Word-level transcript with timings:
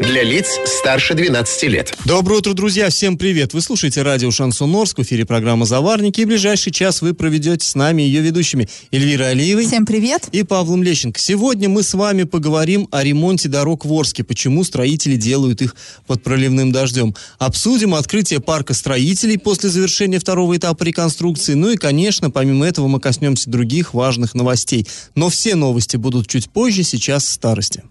Для 0.00 0.22
лиц 0.22 0.58
старше 0.64 1.12
12 1.12 1.62
лет. 1.64 1.94
Доброе 2.06 2.36
утро, 2.36 2.54
друзья! 2.54 2.88
Всем 2.88 3.18
привет! 3.18 3.52
Вы 3.52 3.60
слушаете 3.60 4.00
радио 4.00 4.30
«Шансон 4.30 4.74
Орск», 4.74 4.98
в 4.98 5.02
эфире 5.02 5.26
программа 5.26 5.66
«Заварники», 5.66 6.22
и 6.22 6.24
ближайший 6.24 6.72
час 6.72 7.02
вы 7.02 7.12
проведете 7.12 7.66
с 7.66 7.74
нами 7.74 8.00
ее 8.00 8.22
ведущими 8.22 8.66
Эльвирой 8.92 9.32
Алиевой. 9.32 9.66
Всем 9.66 9.84
привет! 9.84 10.26
И 10.32 10.42
Павлом 10.42 10.82
Лещенко. 10.82 11.20
Сегодня 11.20 11.68
мы 11.68 11.82
с 11.82 11.92
вами 11.92 12.22
поговорим 12.22 12.88
о 12.90 13.04
ремонте 13.04 13.50
дорог 13.50 13.84
в 13.84 13.92
Орске, 13.92 14.24
почему 14.24 14.64
строители 14.64 15.16
делают 15.16 15.60
их 15.60 15.76
под 16.06 16.22
проливным 16.22 16.72
дождем. 16.72 17.14
Обсудим 17.38 17.94
открытие 17.94 18.40
парка 18.40 18.72
строителей 18.72 19.38
после 19.38 19.68
завершения 19.68 20.18
второго 20.18 20.56
этапа 20.56 20.82
реконструкции. 20.82 21.52
Ну 21.52 21.72
и, 21.72 21.76
конечно, 21.76 22.30
помимо 22.30 22.66
этого 22.66 22.88
мы 22.88 23.00
коснемся 23.00 23.50
других 23.50 23.92
важных 23.92 24.34
новостей. 24.34 24.86
Но 25.14 25.28
все 25.28 25.56
новости 25.56 25.98
будут 25.98 26.26
чуть 26.26 26.48
позже, 26.48 26.84
сейчас 26.84 27.24
в 27.24 27.32
старости. 27.32 27.82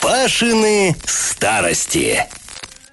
Пашины 0.00 0.94
старости. 1.04 2.26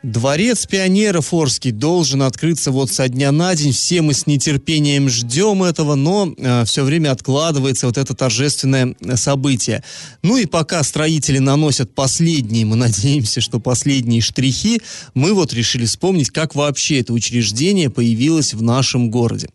Дворец 0.03 0.65
пионеров 0.65 1.33
Орский 1.33 1.71
должен 1.71 2.23
открыться 2.23 2.71
вот 2.71 2.91
со 2.91 3.07
дня 3.07 3.31
на 3.31 3.55
день. 3.55 3.71
Все 3.71 4.01
мы 4.01 4.13
с 4.13 4.27
нетерпением 4.27 5.07
ждем 5.07 5.63
этого, 5.63 5.95
но 5.95 6.33
э, 6.37 6.65
все 6.65 6.83
время 6.83 7.11
откладывается 7.11 7.87
вот 7.87 7.97
это 7.97 8.13
торжественное 8.13 8.95
э, 8.99 9.15
событие. 9.15 9.81
Ну 10.21 10.35
и 10.35 10.45
пока 10.45 10.83
строители 10.83 11.37
наносят 11.37 11.95
последние, 11.95 12.65
мы 12.65 12.75
надеемся, 12.83 13.39
что 13.39 13.61
последние 13.61 14.19
штрихи, 14.19 14.81
мы 15.13 15.33
вот 15.33 15.53
решили 15.53 15.85
вспомнить, 15.85 16.31
как 16.31 16.53
вообще 16.53 16.99
это 16.99 17.13
учреждение 17.13 17.89
появилось 17.89 18.53
в 18.53 18.61
нашем 18.61 19.09
городе. 19.09 19.47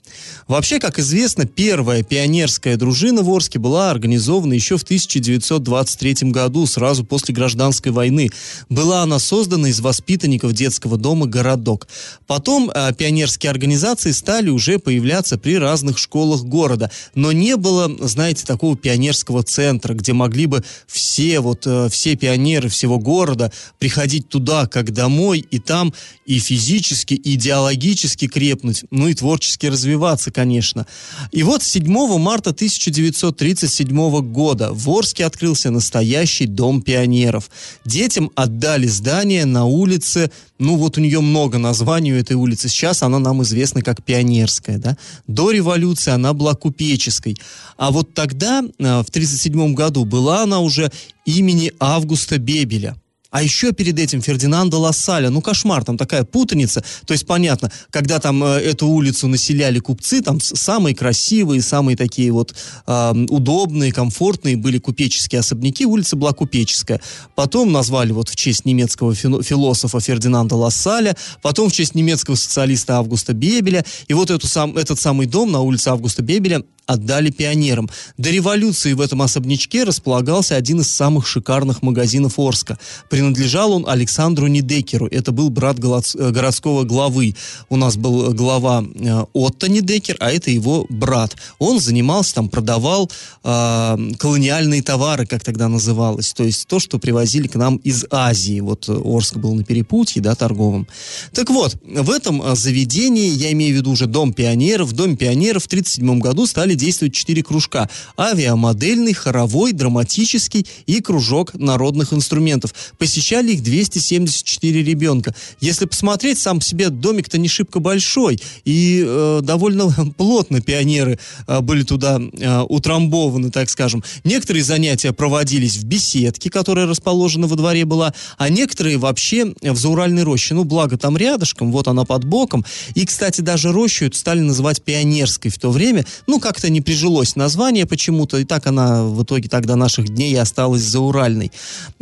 Вообще, 0.46 0.78
как 0.78 0.98
известно, 0.98 1.44
первая 1.44 2.02
пионерская 2.02 2.78
дружина 2.78 3.22
в 3.22 3.28
Орске 3.28 3.58
была 3.58 3.90
организована 3.90 4.54
еще 4.54 4.78
в 4.78 4.82
1923 4.82 6.30
году, 6.30 6.64
сразу 6.66 7.04
после 7.04 7.34
гражданской 7.34 7.92
войны. 7.92 8.30
Была 8.70 9.02
она 9.02 9.18
создана 9.18 9.68
из 9.68 9.80
воспитанников 9.80 10.37
детского 10.52 10.98
дома 10.98 11.26
«Городок». 11.26 11.88
Потом 12.26 12.70
э, 12.70 12.92
пионерские 12.92 13.50
организации 13.50 14.12
стали 14.12 14.50
уже 14.50 14.78
появляться 14.78 15.38
при 15.38 15.58
разных 15.58 15.98
школах 15.98 16.44
города. 16.44 16.90
Но 17.14 17.32
не 17.32 17.56
было, 17.56 17.90
знаете, 18.06 18.44
такого 18.44 18.76
пионерского 18.76 19.42
центра, 19.42 19.94
где 19.94 20.12
могли 20.12 20.46
бы 20.46 20.62
все, 20.86 21.40
вот, 21.40 21.66
э, 21.66 21.88
все 21.90 22.16
пионеры 22.16 22.68
всего 22.68 22.98
города 22.98 23.52
приходить 23.78 24.28
туда, 24.28 24.66
как 24.66 24.92
домой, 24.92 25.44
и 25.50 25.58
там 25.58 25.94
и 26.26 26.38
физически, 26.38 27.14
и 27.14 27.38
идеологически 27.38 28.26
крепнуть, 28.26 28.84
ну 28.90 29.08
и 29.08 29.14
творчески 29.14 29.66
развиваться, 29.66 30.30
конечно. 30.30 30.86
И 31.32 31.42
вот 31.42 31.62
7 31.62 31.86
марта 32.18 32.50
1937 32.50 34.20
года 34.32 34.70
в 34.72 34.90
Орске 34.90 35.24
открылся 35.24 35.70
настоящий 35.70 36.46
дом 36.46 36.82
пионеров. 36.82 37.50
Детям 37.84 38.30
отдали 38.34 38.86
здание 38.86 39.46
на 39.46 39.64
улице, 39.64 40.27
ну 40.58 40.76
вот 40.76 40.98
у 40.98 41.00
нее 41.00 41.20
много 41.20 41.58
названий 41.58 42.12
у 42.12 42.16
этой 42.16 42.34
улицы. 42.34 42.68
Сейчас 42.68 43.02
она 43.02 43.18
нам 43.18 43.42
известна 43.42 43.82
как 43.82 44.02
Пионерская, 44.02 44.78
да. 44.78 44.96
До 45.26 45.50
революции 45.50 46.10
она 46.10 46.32
была 46.32 46.54
Купеческой. 46.54 47.36
А 47.76 47.90
вот 47.90 48.14
тогда, 48.14 48.60
э, 48.60 49.02
в 49.02 49.10
1937 49.10 49.74
году, 49.74 50.04
была 50.04 50.42
она 50.42 50.60
уже 50.60 50.90
имени 51.24 51.72
Августа 51.78 52.38
Бебеля. 52.38 52.96
А 53.30 53.42
еще 53.42 53.72
перед 53.72 53.98
этим 53.98 54.22
Фердинанда 54.22 54.78
Лассаля. 54.78 55.28
Ну, 55.28 55.42
кошмар, 55.42 55.84
там 55.84 55.98
такая 55.98 56.24
путаница. 56.24 56.82
То 57.06 57.12
есть, 57.12 57.26
понятно, 57.26 57.70
когда 57.90 58.20
там 58.20 58.42
э, 58.42 58.60
эту 58.60 58.86
улицу 58.88 59.28
населяли 59.28 59.80
купцы, 59.80 60.22
там 60.22 60.40
самые 60.40 60.94
красивые, 60.94 61.60
самые 61.60 61.96
такие 61.96 62.32
вот 62.32 62.54
э, 62.86 63.12
удобные, 63.28 63.92
комфортные 63.92 64.56
были 64.56 64.78
купеческие 64.78 65.40
особняки. 65.40 65.84
Улица 65.84 66.16
была 66.16 66.32
купеческая. 66.32 67.02
Потом 67.34 67.70
назвали 67.70 68.12
вот 68.12 68.30
в 68.30 68.36
честь 68.36 68.64
немецкого 68.64 69.14
философа 69.14 70.00
Фердинанда 70.00 70.54
Лассаля, 70.54 71.14
потом 71.42 71.68
в 71.68 71.72
честь 71.72 71.94
немецкого 71.94 72.34
социалиста 72.34 72.96
Августа 72.96 73.34
Бебеля. 73.34 73.84
И 74.06 74.14
вот 74.14 74.30
эту 74.30 74.46
сам, 74.46 74.76
этот 74.78 74.98
самый 74.98 75.26
дом 75.26 75.52
на 75.52 75.60
улице 75.60 75.88
Августа 75.88 76.22
Бебеля 76.22 76.62
отдали 76.88 77.30
пионерам. 77.30 77.88
До 78.16 78.30
революции 78.30 78.94
в 78.94 79.00
этом 79.00 79.20
особнячке 79.20 79.84
располагался 79.84 80.56
один 80.56 80.80
из 80.80 80.90
самых 80.90 81.26
шикарных 81.26 81.82
магазинов 81.82 82.38
Орска. 82.38 82.78
Принадлежал 83.10 83.72
он 83.72 83.84
Александру 83.86 84.46
Недекеру. 84.46 85.06
Это 85.06 85.30
был 85.30 85.50
брат 85.50 85.78
э, 85.78 86.30
городского 86.30 86.84
главы. 86.84 87.36
У 87.68 87.76
нас 87.76 87.96
был 87.96 88.32
глава 88.32 88.82
э, 88.82 89.24
Отто 89.34 89.68
Недекер, 89.68 90.16
а 90.18 90.32
это 90.32 90.50
его 90.50 90.86
брат. 90.88 91.36
Он 91.58 91.78
занимался 91.78 92.36
там, 92.36 92.48
продавал 92.48 93.10
э, 93.44 93.96
колониальные 94.18 94.82
товары, 94.82 95.26
как 95.26 95.44
тогда 95.44 95.68
называлось. 95.68 96.32
То 96.32 96.44
есть 96.44 96.66
то, 96.68 96.80
что 96.80 96.98
привозили 96.98 97.48
к 97.48 97.56
нам 97.56 97.76
из 97.76 98.06
Азии. 98.10 98.60
Вот 98.60 98.88
Орск 98.88 99.36
был 99.36 99.54
на 99.54 99.62
перепутье, 99.62 100.22
да, 100.22 100.34
торговом. 100.34 100.86
Так 101.34 101.50
вот, 101.50 101.76
в 101.84 102.10
этом 102.10 102.40
э, 102.40 102.56
заведении, 102.56 103.28
я 103.28 103.52
имею 103.52 103.74
в 103.74 103.76
виду 103.76 103.90
уже 103.90 104.06
Дом 104.06 104.32
пионеров, 104.32 104.88
в 104.88 104.92
Доме 104.92 105.16
пионеров 105.16 105.64
в 105.64 105.66
1937 105.66 106.18
году 106.18 106.46
стали 106.46 106.77
действуют 106.78 107.12
четыре 107.12 107.42
кружка. 107.42 107.90
Авиамодельный, 108.18 109.12
хоровой, 109.12 109.72
драматический 109.72 110.66
и 110.86 111.02
кружок 111.02 111.52
народных 111.54 112.14
инструментов. 112.14 112.74
Посещали 112.96 113.52
их 113.52 113.62
274 113.62 114.82
ребенка. 114.82 115.34
Если 115.60 115.84
посмотреть, 115.84 116.38
сам 116.38 116.60
по 116.60 116.64
себе 116.64 116.88
домик-то 116.88 117.36
не 117.36 117.48
шибко 117.48 117.80
большой. 117.80 118.40
И 118.64 119.04
э, 119.06 119.40
довольно 119.42 119.92
плотно 120.16 120.60
пионеры 120.60 121.18
э, 121.46 121.60
были 121.60 121.82
туда 121.82 122.18
э, 122.20 122.60
утрамбованы, 122.62 123.50
так 123.50 123.68
скажем. 123.68 124.02
Некоторые 124.24 124.64
занятия 124.64 125.12
проводились 125.12 125.76
в 125.76 125.84
беседке, 125.84 126.50
которая 126.50 126.86
расположена 126.86 127.46
во 127.46 127.56
дворе 127.56 127.84
была, 127.84 128.14
а 128.36 128.48
некоторые 128.48 128.98
вообще 128.98 129.52
в 129.60 129.76
Зауральной 129.76 130.22
роще. 130.22 130.54
Ну, 130.54 130.64
благо 130.64 130.96
там 130.96 131.16
рядышком, 131.16 131.72
вот 131.72 131.88
она 131.88 132.04
под 132.04 132.24
боком. 132.24 132.64
И, 132.94 133.04
кстати, 133.04 133.40
даже 133.40 133.72
рощу 133.72 134.08
стали 134.12 134.40
называть 134.40 134.82
пионерской 134.82 135.50
в 135.50 135.58
то 135.58 135.70
время. 135.70 136.04
Ну, 136.26 136.40
как-то 136.40 136.67
как-то 136.68 136.70
не 136.70 136.80
прижилось 136.80 137.36
название 137.36 137.86
почему-то, 137.86 138.38
и 138.38 138.44
так 138.44 138.66
она 138.66 139.04
в 139.04 139.22
итоге 139.22 139.48
тогда 139.48 139.76
наших 139.76 140.08
дней 140.08 140.32
и 140.32 140.36
осталась 140.36 140.82
зауральной. 140.82 141.50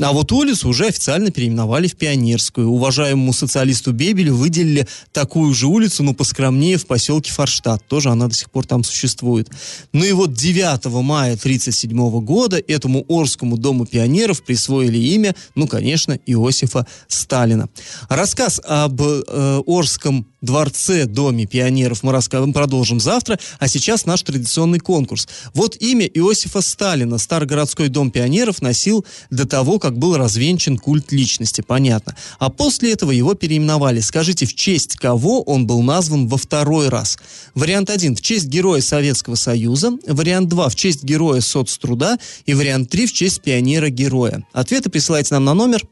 А 0.00 0.12
вот 0.12 0.32
улицу 0.32 0.69
уже 0.69 0.87
официально 0.87 1.31
переименовали 1.31 1.88
в 1.88 1.97
Пионерскую. 1.97 2.69
Уважаемому 2.69 3.32
социалисту 3.32 3.93
Бебелю 3.93 4.34
выделили 4.34 4.87
такую 5.12 5.55
же 5.55 5.66
улицу, 5.66 6.03
но 6.03 6.15
поскромнее 6.15 6.76
в 6.76 6.87
поселке 6.87 7.32
Форштадт. 7.32 7.87
Тоже 7.88 8.10
она 8.10 8.26
до 8.26 8.34
сих 8.34 8.50
пор 8.50 8.66
там 8.66 8.84
существует. 8.84 9.49
Ну 9.93 10.05
и 10.05 10.12
вот 10.12 10.32
9 10.32 10.84
мая 11.03 11.34
1937 11.34 12.21
года 12.21 12.59
этому 12.69 13.05
Орскому 13.09 13.56
дому 13.56 13.87
пионеров 13.87 14.43
присвоили 14.43 14.99
имя, 14.99 15.34
ну, 15.55 15.66
конечно, 15.66 16.19
Иосифа 16.26 16.87
Сталина. 17.09 17.69
Рассказ 18.09 18.60
об 18.65 19.00
э, 19.00 19.62
Орском 19.66 20.26
дворце, 20.41 21.06
доме 21.06 21.47
пионеров 21.47 22.03
мы 22.03 22.12
продолжим 22.53 23.00
завтра, 23.00 23.38
а 23.59 23.69
сейчас 23.69 24.06
наш 24.06 24.22
традиционный 24.22 24.45
конкурс. 24.80 25.28
Вот 25.54 25.76
имя 25.80 26.06
Иосифа 26.06 26.60
Сталина 26.60 27.18
Старогородской 27.18 27.88
дом 27.88 28.10
пионеров 28.10 28.62
носил 28.62 29.04
до 29.30 29.46
того, 29.46 29.78
как 29.78 29.98
был 29.98 30.16
развенчан 30.16 30.78
культ 30.78 31.12
личности, 31.12 31.60
понятно. 31.60 32.16
А 32.38 32.50
после 32.50 32.92
этого 32.92 33.10
его 33.10 33.34
переименовали. 33.34 34.00
Скажите, 34.00 34.46
в 34.46 34.54
честь 34.54 34.96
кого 34.96 35.42
он 35.42 35.66
был 35.66 35.82
назван 35.82 36.28
во 36.28 36.36
второй 36.36 36.88
раз? 36.88 37.18
Вариант 37.54 37.90
1 37.90 38.16
в 38.16 38.20
честь 38.20 38.46
героя 38.46 38.80
Советского 38.80 39.34
Союза, 39.34 39.92
вариант 40.06 40.48
2 40.48 40.68
в 40.68 40.74
честь 40.74 41.04
героя 41.04 41.40
соцтруда 41.40 42.18
и 42.44 42.54
вариант 42.54 42.90
3 42.90 43.06
в 43.06 43.12
честь 43.12 43.42
пионера-героя. 43.42 44.44
Ответы 44.52 44.90
присылайте 44.90 45.34
нам 45.34 45.44
на 45.44 45.54
номер 45.54 45.82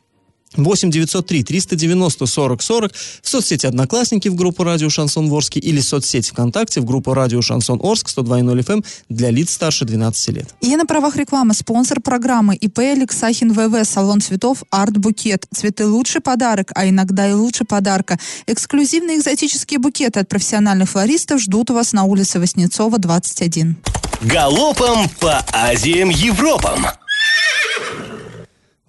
8 0.56 0.90
903 0.90 1.42
390 1.42 2.26
40 2.26 2.62
40 2.62 2.92
в 3.22 3.28
соцсети 3.28 3.66
Одноклассники 3.66 4.28
в 4.28 4.34
группу 4.34 4.64
Радио 4.64 4.88
Шансон 4.88 5.28
Ворске 5.28 5.60
или 5.60 5.80
в 5.80 5.84
соцсети 5.84 6.30
ВКонтакте 6.30 6.80
в 6.80 6.84
группу 6.84 7.14
Радио 7.14 7.42
Шансон 7.42 7.80
Орск 7.82 8.08
102.0 8.08 8.58
FM 8.60 8.72
эм 8.74 8.84
для 9.08 9.30
лиц 9.30 9.52
старше 9.52 9.84
12 9.84 10.28
лет. 10.34 10.54
И 10.60 10.76
на 10.76 10.86
правах 10.86 11.16
рекламы 11.16 11.54
спонсор 11.54 12.00
программы 12.00 12.54
ИП 12.56 12.78
Алексахин 12.78 13.52
ВВ, 13.52 13.84
салон 13.84 14.20
цветов 14.20 14.62
Арт 14.70 14.96
Букет. 14.98 15.46
Цветы 15.54 15.86
лучший 15.86 16.20
подарок, 16.20 16.70
а 16.74 16.88
иногда 16.88 17.28
и 17.28 17.32
лучше 17.32 17.64
подарка. 17.64 18.18
Эксклюзивные 18.46 19.18
экзотические 19.18 19.78
букеты 19.78 20.20
от 20.20 20.28
профессиональных 20.28 20.90
флористов 20.90 21.40
ждут 21.40 21.70
вас 21.70 21.92
на 21.92 22.04
улице 22.04 22.38
Воснецова, 22.40 22.98
21. 22.98 23.76
Галопом 24.22 25.08
по 25.20 25.44
Азиям 25.52 26.08
Европам! 26.08 26.86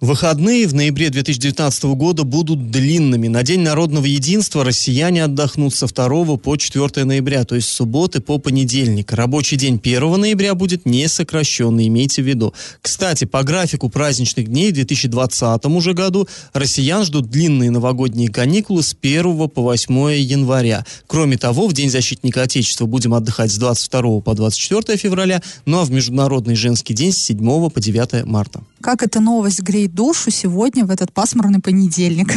Выходные 0.02 0.68
в 0.68 0.74
ноябре 0.74 1.08
2019 1.08 1.84
года 1.94 2.24
будут 2.24 2.70
длинными. 2.70 3.28
На 3.28 3.42
День 3.42 3.60
народного 3.60 4.04
единства 4.04 4.62
россияне 4.62 5.24
отдохнут 5.24 5.74
со 5.74 5.86
2 5.86 6.36
по 6.36 6.58
4 6.58 7.04
ноября, 7.06 7.44
то 7.44 7.54
есть 7.54 7.68
с 7.68 7.72
субботы 7.72 8.20
по 8.20 8.36
понедельник. 8.36 9.14
Рабочий 9.14 9.56
день 9.56 9.80
1 9.82 10.20
ноября 10.20 10.54
будет 10.54 10.84
не 10.84 11.08
сокращенный, 11.08 11.88
имейте 11.88 12.20
в 12.20 12.26
виду. 12.26 12.52
Кстати, 12.82 13.24
по 13.24 13.42
графику 13.42 13.88
праздничных 13.88 14.48
дней 14.48 14.70
в 14.70 14.74
2020 14.74 15.64
уже 15.64 15.94
году 15.94 16.28
россиян 16.52 17.02
ждут 17.02 17.30
длинные 17.30 17.70
новогодние 17.70 18.28
каникулы 18.28 18.82
с 18.82 18.94
1 19.00 19.48
по 19.48 19.62
8 19.62 20.12
января. 20.12 20.84
Кроме 21.06 21.38
того, 21.38 21.68
в 21.68 21.72
День 21.72 21.88
защитника 21.88 22.42
Отечества 22.42 22.84
будем 22.84 23.14
отдыхать 23.14 23.50
с 23.50 23.56
22 23.56 24.20
по 24.20 24.34
24 24.34 24.98
февраля, 24.98 25.40
ну 25.64 25.80
а 25.80 25.84
в 25.84 25.90
Международный 25.90 26.54
женский 26.54 26.92
день 26.92 27.12
с 27.12 27.18
7 27.18 27.70
по 27.70 27.80
9 27.80 28.26
марта. 28.26 28.60
Как 28.82 29.02
эта 29.02 29.20
новость 29.20 29.62
греет 29.62 29.85
душу 29.88 30.30
сегодня, 30.30 30.84
в 30.84 30.90
этот 30.90 31.12
пасмурный 31.12 31.60
понедельник. 31.60 32.32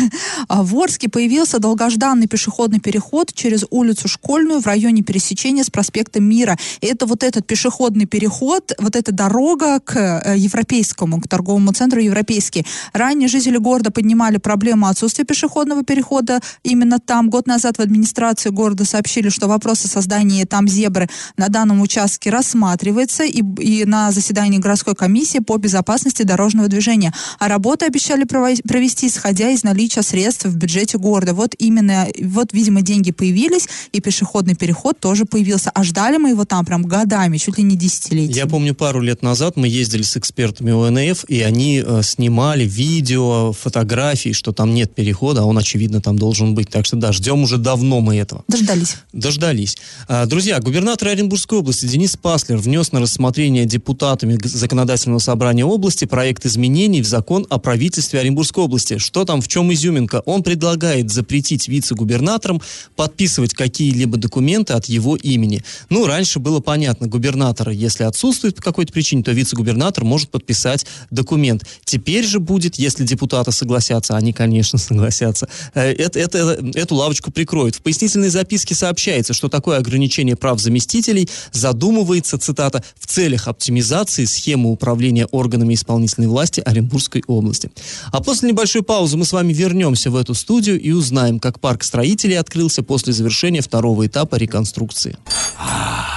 А 0.47 0.63
в 0.63 0.75
Орске 0.75 1.09
появился 1.09 1.59
долгожданный 1.59 2.27
пешеходный 2.27 2.79
переход 2.79 3.33
через 3.33 3.65
улицу 3.69 4.07
Школьную 4.07 4.61
в 4.61 4.65
районе 4.65 5.01
пересечения 5.01 5.63
с 5.63 5.69
проспектом 5.69 6.23
Мира. 6.23 6.57
И 6.81 6.87
это 6.87 7.05
вот 7.05 7.23
этот 7.23 7.45
пешеходный 7.45 8.05
переход, 8.05 8.71
вот 8.79 8.95
эта 8.95 9.11
дорога 9.11 9.79
к 9.79 9.95
э, 9.95 10.37
европейскому, 10.37 11.21
к 11.21 11.27
торговому 11.27 11.73
центру 11.73 12.01
Европейский. 12.01 12.65
Ранее 12.93 13.27
жители 13.27 13.57
города 13.57 13.91
поднимали 13.91 14.37
проблему 14.37 14.87
отсутствия 14.87 15.25
пешеходного 15.25 15.83
перехода 15.83 16.39
именно 16.63 16.99
там. 16.99 17.29
Год 17.29 17.47
назад 17.47 17.77
в 17.77 17.81
администрации 17.81 18.49
города 18.49 18.85
сообщили, 18.85 19.29
что 19.29 19.47
вопрос 19.47 19.85
о 19.85 19.87
создании 19.87 20.43
там 20.45 20.67
зебры 20.67 21.09
на 21.37 21.49
данном 21.49 21.81
участке 21.81 22.29
рассматривается 22.29 23.23
и, 23.23 23.41
и 23.59 23.85
на 23.85 24.11
заседании 24.11 24.57
городской 24.59 24.95
комиссии 24.95 25.39
по 25.39 25.57
безопасности 25.57 26.23
дорожного 26.23 26.67
движения. 26.67 27.13
А 27.39 27.47
работы 27.47 27.85
обещали 27.85 28.25
провести, 28.25 29.07
исходя 29.07 29.49
из 29.49 29.63
наличия 29.63 30.01
средств 30.01 30.45
в 30.45 30.55
бюджете 30.55 30.97
города. 30.97 31.33
Вот 31.33 31.55
именно, 31.57 32.07
вот, 32.21 32.53
видимо, 32.53 32.81
деньги 32.81 33.11
появились, 33.11 33.67
и 33.93 34.01
пешеходный 34.01 34.55
переход 34.55 34.99
тоже 34.99 35.25
появился. 35.25 35.71
А 35.73 35.83
ждали 35.83 36.17
мы 36.17 36.29
его 36.29 36.43
там 36.43 36.65
прям 36.65 36.83
годами, 36.83 37.37
чуть 37.37 37.57
ли 37.57 37.63
не 37.63 37.77
десятилетиями. 37.77 38.37
Я 38.37 38.45
помню, 38.45 38.75
пару 38.75 38.99
лет 38.99 39.21
назад 39.21 39.55
мы 39.55 39.67
ездили 39.67 40.01
с 40.01 40.17
экспертами 40.17 40.71
ОНФ, 40.71 41.25
и 41.29 41.41
они 41.41 41.81
э, 41.85 42.01
снимали 42.03 42.65
видео, 42.65 43.53
фотографии, 43.53 44.33
что 44.33 44.51
там 44.51 44.73
нет 44.73 44.93
перехода, 44.93 45.41
а 45.41 45.45
он, 45.45 45.57
очевидно, 45.57 46.01
там 46.01 46.19
должен 46.19 46.55
быть. 46.55 46.69
Так 46.69 46.85
что 46.85 46.97
да, 46.97 47.13
ждем 47.13 47.43
уже 47.43 47.57
давно 47.57 48.01
мы 48.01 48.17
этого. 48.17 48.43
Дождались. 48.47 48.97
Дождались. 49.13 49.77
А, 50.07 50.25
друзья, 50.25 50.59
губернатор 50.59 51.07
Оренбургской 51.07 51.59
области 51.59 51.85
Денис 51.85 52.17
Паслер 52.17 52.57
внес 52.57 52.91
на 52.91 52.99
рассмотрение 52.99 53.65
депутатами 53.65 54.37
законодательного 54.43 55.19
собрания 55.19 55.63
области 55.63 56.03
проект 56.03 56.45
изменений 56.45 57.01
в 57.01 57.07
закон 57.07 57.28
о 57.29 57.59
правительстве 57.59 58.19
Оренбургской 58.19 58.63
области. 58.63 58.97
Что 58.97 59.23
там, 59.23 59.41
в 59.41 59.47
чем 59.47 59.71
изюминка? 59.71 60.23
Он 60.25 60.41
предлагает 60.41 61.11
запретить 61.11 61.67
вице-губернаторам 61.67 62.59
подписывать 62.95 63.53
какие-либо 63.53 64.17
документы 64.17 64.73
от 64.73 64.85
его 64.85 65.15
имени. 65.15 65.63
Ну, 65.89 66.07
раньше 66.07 66.39
было 66.39 66.59
понятно, 66.59 67.07
губернатор, 67.07 67.69
если 67.69 68.03
отсутствует 68.03 68.55
по 68.55 68.63
какой-то 68.63 68.91
причине, 68.91 69.21
то 69.21 69.31
вице-губернатор 69.31 70.03
может 70.03 70.29
подписать 70.29 70.87
документ. 71.11 71.65
Теперь 71.83 72.25
же 72.25 72.39
будет, 72.39 72.75
если 72.75 73.05
депутаты 73.05 73.51
согласятся, 73.51 74.17
они, 74.17 74.33
конечно, 74.33 74.79
согласятся, 74.79 75.47
э, 75.75 75.91
это, 75.93 76.19
это, 76.19 76.59
эту 76.73 76.95
лавочку 76.95 77.29
прикроют. 77.31 77.75
В 77.75 77.81
пояснительной 77.81 78.29
записке 78.29 78.73
сообщается, 78.73 79.33
что 79.33 79.49
такое 79.49 79.77
ограничение 79.77 80.35
прав 80.35 80.59
заместителей 80.59 81.29
задумывается, 81.51 82.39
цитата, 82.39 82.83
в 82.99 83.05
целях 83.05 83.47
оптимизации 83.47 84.25
схемы 84.25 84.71
управления 84.71 85.27
органами 85.27 85.75
исполнительной 85.75 86.27
власти 86.27 86.61
Оренбургской 86.65 87.18
области. 87.27 87.71
А 88.11 88.21
после 88.21 88.49
небольшой 88.49 88.83
паузы 88.83 89.17
мы 89.17 89.25
с 89.25 89.33
вами 89.33 89.53
вернемся 89.53 90.11
в 90.11 90.15
эту 90.15 90.33
студию 90.33 90.79
и 90.79 90.91
узнаем, 90.91 91.39
как 91.39 91.59
парк 91.59 91.83
строителей 91.83 92.39
открылся 92.39 92.83
после 92.83 93.13
завершения 93.13 93.61
второго 93.61 94.07
этапа 94.07 94.35
реконструкции. 94.35 95.17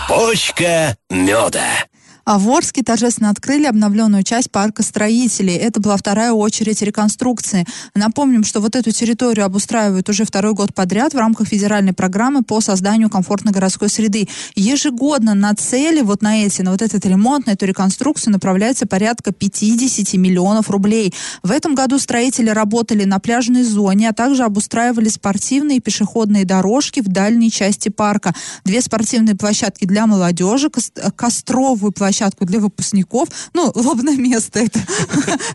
Почка 0.08 0.96
меда. 1.10 1.86
А 2.24 2.38
в 2.38 2.48
Орске 2.50 2.82
торжественно 2.82 3.30
открыли 3.30 3.66
обновленную 3.66 4.22
часть 4.22 4.50
парка 4.50 4.82
строителей. 4.82 5.56
Это 5.56 5.80
была 5.80 5.96
вторая 5.96 6.32
очередь 6.32 6.80
реконструкции. 6.82 7.66
Напомним, 7.94 8.44
что 8.44 8.60
вот 8.60 8.76
эту 8.76 8.92
территорию 8.92 9.44
обустраивают 9.44 10.08
уже 10.08 10.24
второй 10.24 10.54
год 10.54 10.72
подряд 10.74 11.14
в 11.14 11.18
рамках 11.18 11.48
федеральной 11.48 11.92
программы 11.92 12.42
по 12.42 12.60
созданию 12.60 13.10
комфортной 13.10 13.52
городской 13.52 13.88
среды. 13.88 14.28
Ежегодно 14.54 15.34
на 15.34 15.54
цели, 15.54 16.02
вот 16.02 16.22
на 16.22 16.44
эти, 16.44 16.62
на 16.62 16.70
вот 16.70 16.82
этот 16.82 17.04
ремонт, 17.06 17.46
на 17.46 17.52
эту 17.52 17.66
реконструкцию 17.66 18.32
направляется 18.32 18.86
порядка 18.86 19.32
50 19.32 20.14
миллионов 20.14 20.70
рублей. 20.70 21.12
В 21.42 21.50
этом 21.50 21.74
году 21.74 21.98
строители 21.98 22.50
работали 22.50 23.04
на 23.04 23.18
пляжной 23.18 23.64
зоне, 23.64 24.10
а 24.10 24.12
также 24.12 24.44
обустраивали 24.44 25.08
спортивные 25.08 25.78
и 25.78 25.80
пешеходные 25.80 26.44
дорожки 26.44 27.00
в 27.00 27.08
дальней 27.08 27.50
части 27.50 27.88
парка. 27.88 28.32
Две 28.64 28.80
спортивные 28.80 29.34
площадки 29.34 29.86
для 29.86 30.06
молодежи, 30.06 30.70
костровую 31.16 31.90
площадку 31.92 32.11
площадку 32.12 32.44
для 32.44 32.60
выпускников. 32.60 33.28
Ну, 33.54 33.72
лобное 33.74 34.16
место 34.16 34.60
это 34.60 34.80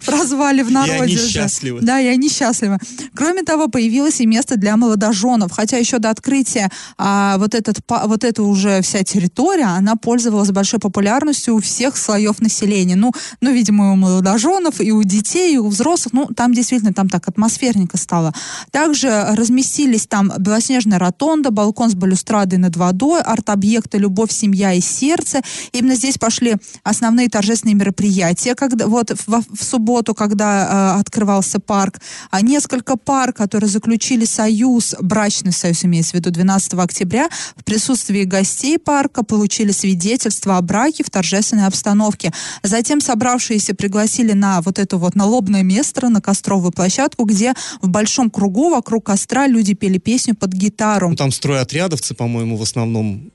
прозвали 0.06 0.62
в 0.64 0.72
народе. 0.72 0.98
И 0.98 1.02
они 1.02 1.18
счастливы. 1.18 1.82
Да, 1.82 2.00
и 2.00 2.08
они 2.08 2.30
счастливы. 2.30 2.80
Кроме 3.16 3.44
того, 3.44 3.68
появилось 3.68 4.20
и 4.22 4.26
место 4.26 4.58
для 4.58 4.76
молодоженов. 4.76 5.52
Хотя 5.52 5.78
еще 5.78 6.00
до 6.00 6.10
открытия 6.10 6.72
а, 6.98 7.38
вот, 7.38 7.54
этот, 7.54 7.78
вот 7.88 8.24
эта 8.24 8.42
уже 8.42 8.82
вся 8.82 9.04
территория, 9.04 9.66
она 9.66 9.96
пользовалась 9.96 10.52
большой 10.52 10.80
популярностью 10.80 11.56
у 11.56 11.60
всех 11.60 11.96
слоев 11.96 12.42
населения. 12.42 12.96
Ну, 12.96 13.12
ну, 13.42 13.52
видимо, 13.52 13.90
и 13.90 13.92
у 13.92 13.96
молодоженов, 13.96 14.82
и 14.82 14.92
у 14.92 15.04
детей, 15.04 15.56
и 15.56 15.58
у 15.58 15.68
взрослых. 15.68 16.14
Ну, 16.14 16.26
там 16.36 16.54
действительно, 16.54 16.94
там 16.94 17.08
так 17.08 17.28
атмосферненько 17.28 17.98
стало. 17.98 18.34
Также 18.72 19.10
разместились 19.36 20.08
там 20.08 20.32
белоснежная 20.40 20.98
ротонда, 20.98 21.52
балкон 21.52 21.92
с 21.92 21.94
балюстрадой 21.94 22.58
над 22.58 22.76
водой, 22.76 23.22
арт-объекты 23.22 24.00
«Любовь, 24.00 24.32
семья 24.32 24.74
и 24.74 24.82
сердце». 24.82 25.42
Именно 25.72 25.96
здесь 25.96 26.18
пошли 26.18 26.47
прошли 26.48 26.58
основные 26.84 27.30
торжественные 27.30 27.76
мероприятия, 27.76 28.56
когда, 28.56 28.88
вот 28.88 29.12
в, 29.12 29.44
в 29.50 29.64
субботу, 29.64 30.14
когда 30.14 30.96
э, 30.96 31.00
открывался 31.00 31.60
парк, 31.60 32.00
а 32.32 32.42
несколько 32.42 32.98
пар, 32.98 33.34
которые 33.34 33.70
заключили 33.70 34.26
союз, 34.26 34.96
брачный 35.00 35.52
союз 35.52 35.86
имеется 35.86 36.12
в 36.12 36.14
виду, 36.16 36.32
12 36.32 36.74
октября, 36.74 37.30
в 37.56 37.64
присутствии 37.64 38.24
гостей 38.24 38.78
парка 38.78 39.24
получили 39.24 39.72
свидетельство 39.72 40.58
о 40.58 40.62
браке 40.62 41.04
в 41.04 41.10
торжественной 41.10 41.68
обстановке. 41.68 42.32
Затем 42.64 43.02
собравшиеся 43.02 43.74
пригласили 43.76 44.34
на 44.34 44.62
вот 44.62 44.80
это 44.80 44.98
вот 44.98 45.16
налобное 45.16 45.64
место, 45.64 46.10
на 46.10 46.22
костровую 46.22 46.72
площадку, 46.72 47.26
где 47.26 47.54
в 47.82 47.90
большом 47.90 48.30
кругу 48.30 48.70
вокруг 48.70 49.06
костра 49.06 49.48
люди 49.48 49.74
пели 49.74 49.98
песню 49.98 50.36
под 50.36 50.54
гитару. 50.54 51.10
Ну, 51.10 51.16
там 51.16 51.32
стройотрядовцы, 51.32 52.14
по-моему, 52.14 52.56
в 52.58 52.62
основном 52.62 53.32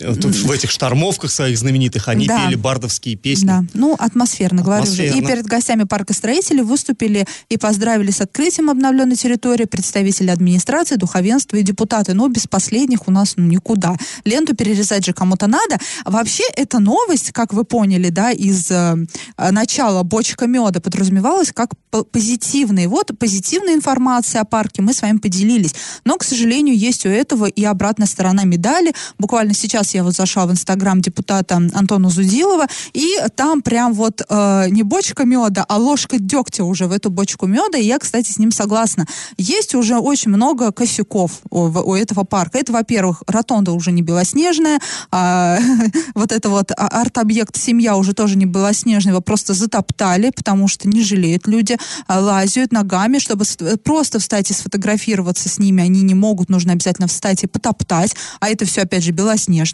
Э, 0.00 0.12
в 0.12 0.50
этих 0.50 0.70
штормовках 0.70 1.30
своих 1.30 1.58
знаменитых 1.58 2.08
они 2.08 2.26
да. 2.26 2.46
пели 2.46 2.54
бардовские 2.54 3.16
песни. 3.16 3.46
Да, 3.46 3.64
ну, 3.74 3.94
атмосферно, 3.98 4.62
говорю 4.62 4.82
атмосферно. 4.82 5.12
же. 5.12 5.18
И 5.18 5.26
перед 5.26 5.46
гостями 5.46 5.84
парка 5.84 6.12
строители 6.12 6.60
выступили 6.60 7.26
и 7.48 7.56
поздравили 7.56 8.10
с 8.10 8.20
открытием 8.20 8.70
обновленной 8.70 9.16
территории 9.16 9.64
представители 9.64 10.30
администрации, 10.30 10.96
духовенства 10.96 11.56
и 11.56 11.62
депутаты. 11.62 12.14
Но 12.14 12.28
без 12.28 12.46
последних 12.46 13.08
у 13.08 13.10
нас 13.10 13.34
ну, 13.36 13.44
никуда. 13.44 13.96
Ленту 14.24 14.54
перерезать 14.54 15.04
же 15.04 15.12
кому-то 15.12 15.46
надо. 15.46 15.78
Вообще, 16.04 16.44
эта 16.56 16.78
новость, 16.78 17.32
как 17.32 17.52
вы 17.52 17.64
поняли, 17.64 18.10
да, 18.10 18.30
из 18.30 18.70
э, 18.70 18.96
начала 19.38 20.02
бочка 20.02 20.46
меда 20.46 20.80
подразумевалась 20.80 21.52
как 21.52 21.70
позитивная. 22.12 22.88
Вот 22.88 23.12
позитивная 23.18 23.74
информация 23.74 24.42
о 24.42 24.44
парке 24.44 24.82
мы 24.82 24.92
с 24.92 25.02
вами 25.02 25.18
поделились. 25.18 25.74
Но, 26.04 26.18
к 26.18 26.24
сожалению, 26.24 26.76
есть 26.76 27.06
у 27.06 27.08
этого 27.08 27.46
и 27.46 27.64
обратная 27.64 28.06
сторона 28.06 28.44
медали. 28.44 28.94
Буквально 29.18 29.54
сейчас 29.54 29.85
сейчас 29.86 29.94
я 29.94 30.04
вот 30.04 30.14
зашла 30.14 30.46
в 30.46 30.50
инстаграм 30.50 31.00
депутата 31.00 31.56
Антона 31.56 32.10
Зудилова, 32.10 32.66
и 32.92 33.16
там 33.36 33.62
прям 33.62 33.92
вот 33.92 34.22
э, 34.28 34.66
не 34.70 34.82
бочка 34.82 35.24
меда, 35.24 35.64
а 35.68 35.78
ложка 35.78 36.18
дегтя 36.18 36.64
уже 36.64 36.86
в 36.86 36.92
эту 36.92 37.10
бочку 37.10 37.46
меда, 37.46 37.78
и 37.78 37.84
я, 37.84 37.98
кстати, 37.98 38.30
с 38.30 38.38
ним 38.38 38.50
согласна. 38.50 39.06
Есть 39.38 39.74
уже 39.74 39.98
очень 39.98 40.30
много 40.30 40.72
косяков 40.72 41.40
у, 41.50 41.60
у 41.60 41.94
этого 41.94 42.24
парка. 42.24 42.58
Это, 42.58 42.72
во-первых, 42.72 43.22
ротонда 43.26 43.72
уже 43.72 43.92
не 43.92 44.02
белоснежная, 44.02 44.80
а, 45.10 45.58
вот 46.14 46.32
это 46.32 46.48
вот 46.48 46.72
а, 46.72 46.88
арт-объект 46.88 47.56
«Семья» 47.56 47.96
уже 47.96 48.12
тоже 48.12 48.36
не 48.36 48.46
белоснежный, 48.46 49.10
его 49.10 49.20
просто 49.20 49.54
затоптали, 49.54 50.30
потому 50.34 50.68
что 50.68 50.88
не 50.88 51.02
жалеют 51.02 51.46
люди, 51.46 51.76
а, 52.06 52.20
лазят 52.20 52.72
ногами, 52.72 53.18
чтобы 53.18 53.44
просто 53.84 54.18
встать 54.18 54.50
и 54.50 54.54
сфотографироваться 54.54 55.48
с 55.48 55.58
ними, 55.58 55.82
они 55.82 56.02
не 56.02 56.14
могут, 56.14 56.48
нужно 56.48 56.72
обязательно 56.72 57.06
встать 57.06 57.44
и 57.44 57.46
потоптать, 57.46 58.14
а 58.40 58.48
это 58.48 58.64
все, 58.64 58.82
опять 58.82 59.04
же, 59.04 59.12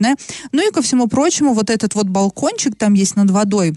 белоснежное. 0.02 0.16
Ну 0.52 0.68
и 0.68 0.72
ко 0.72 0.82
всему 0.82 1.08
прочему, 1.08 1.54
вот 1.54 1.70
этот 1.70 1.94
вот 1.94 2.06
балкончик 2.06 2.76
там 2.76 2.94
есть 2.94 3.16
над 3.16 3.30
водой, 3.30 3.76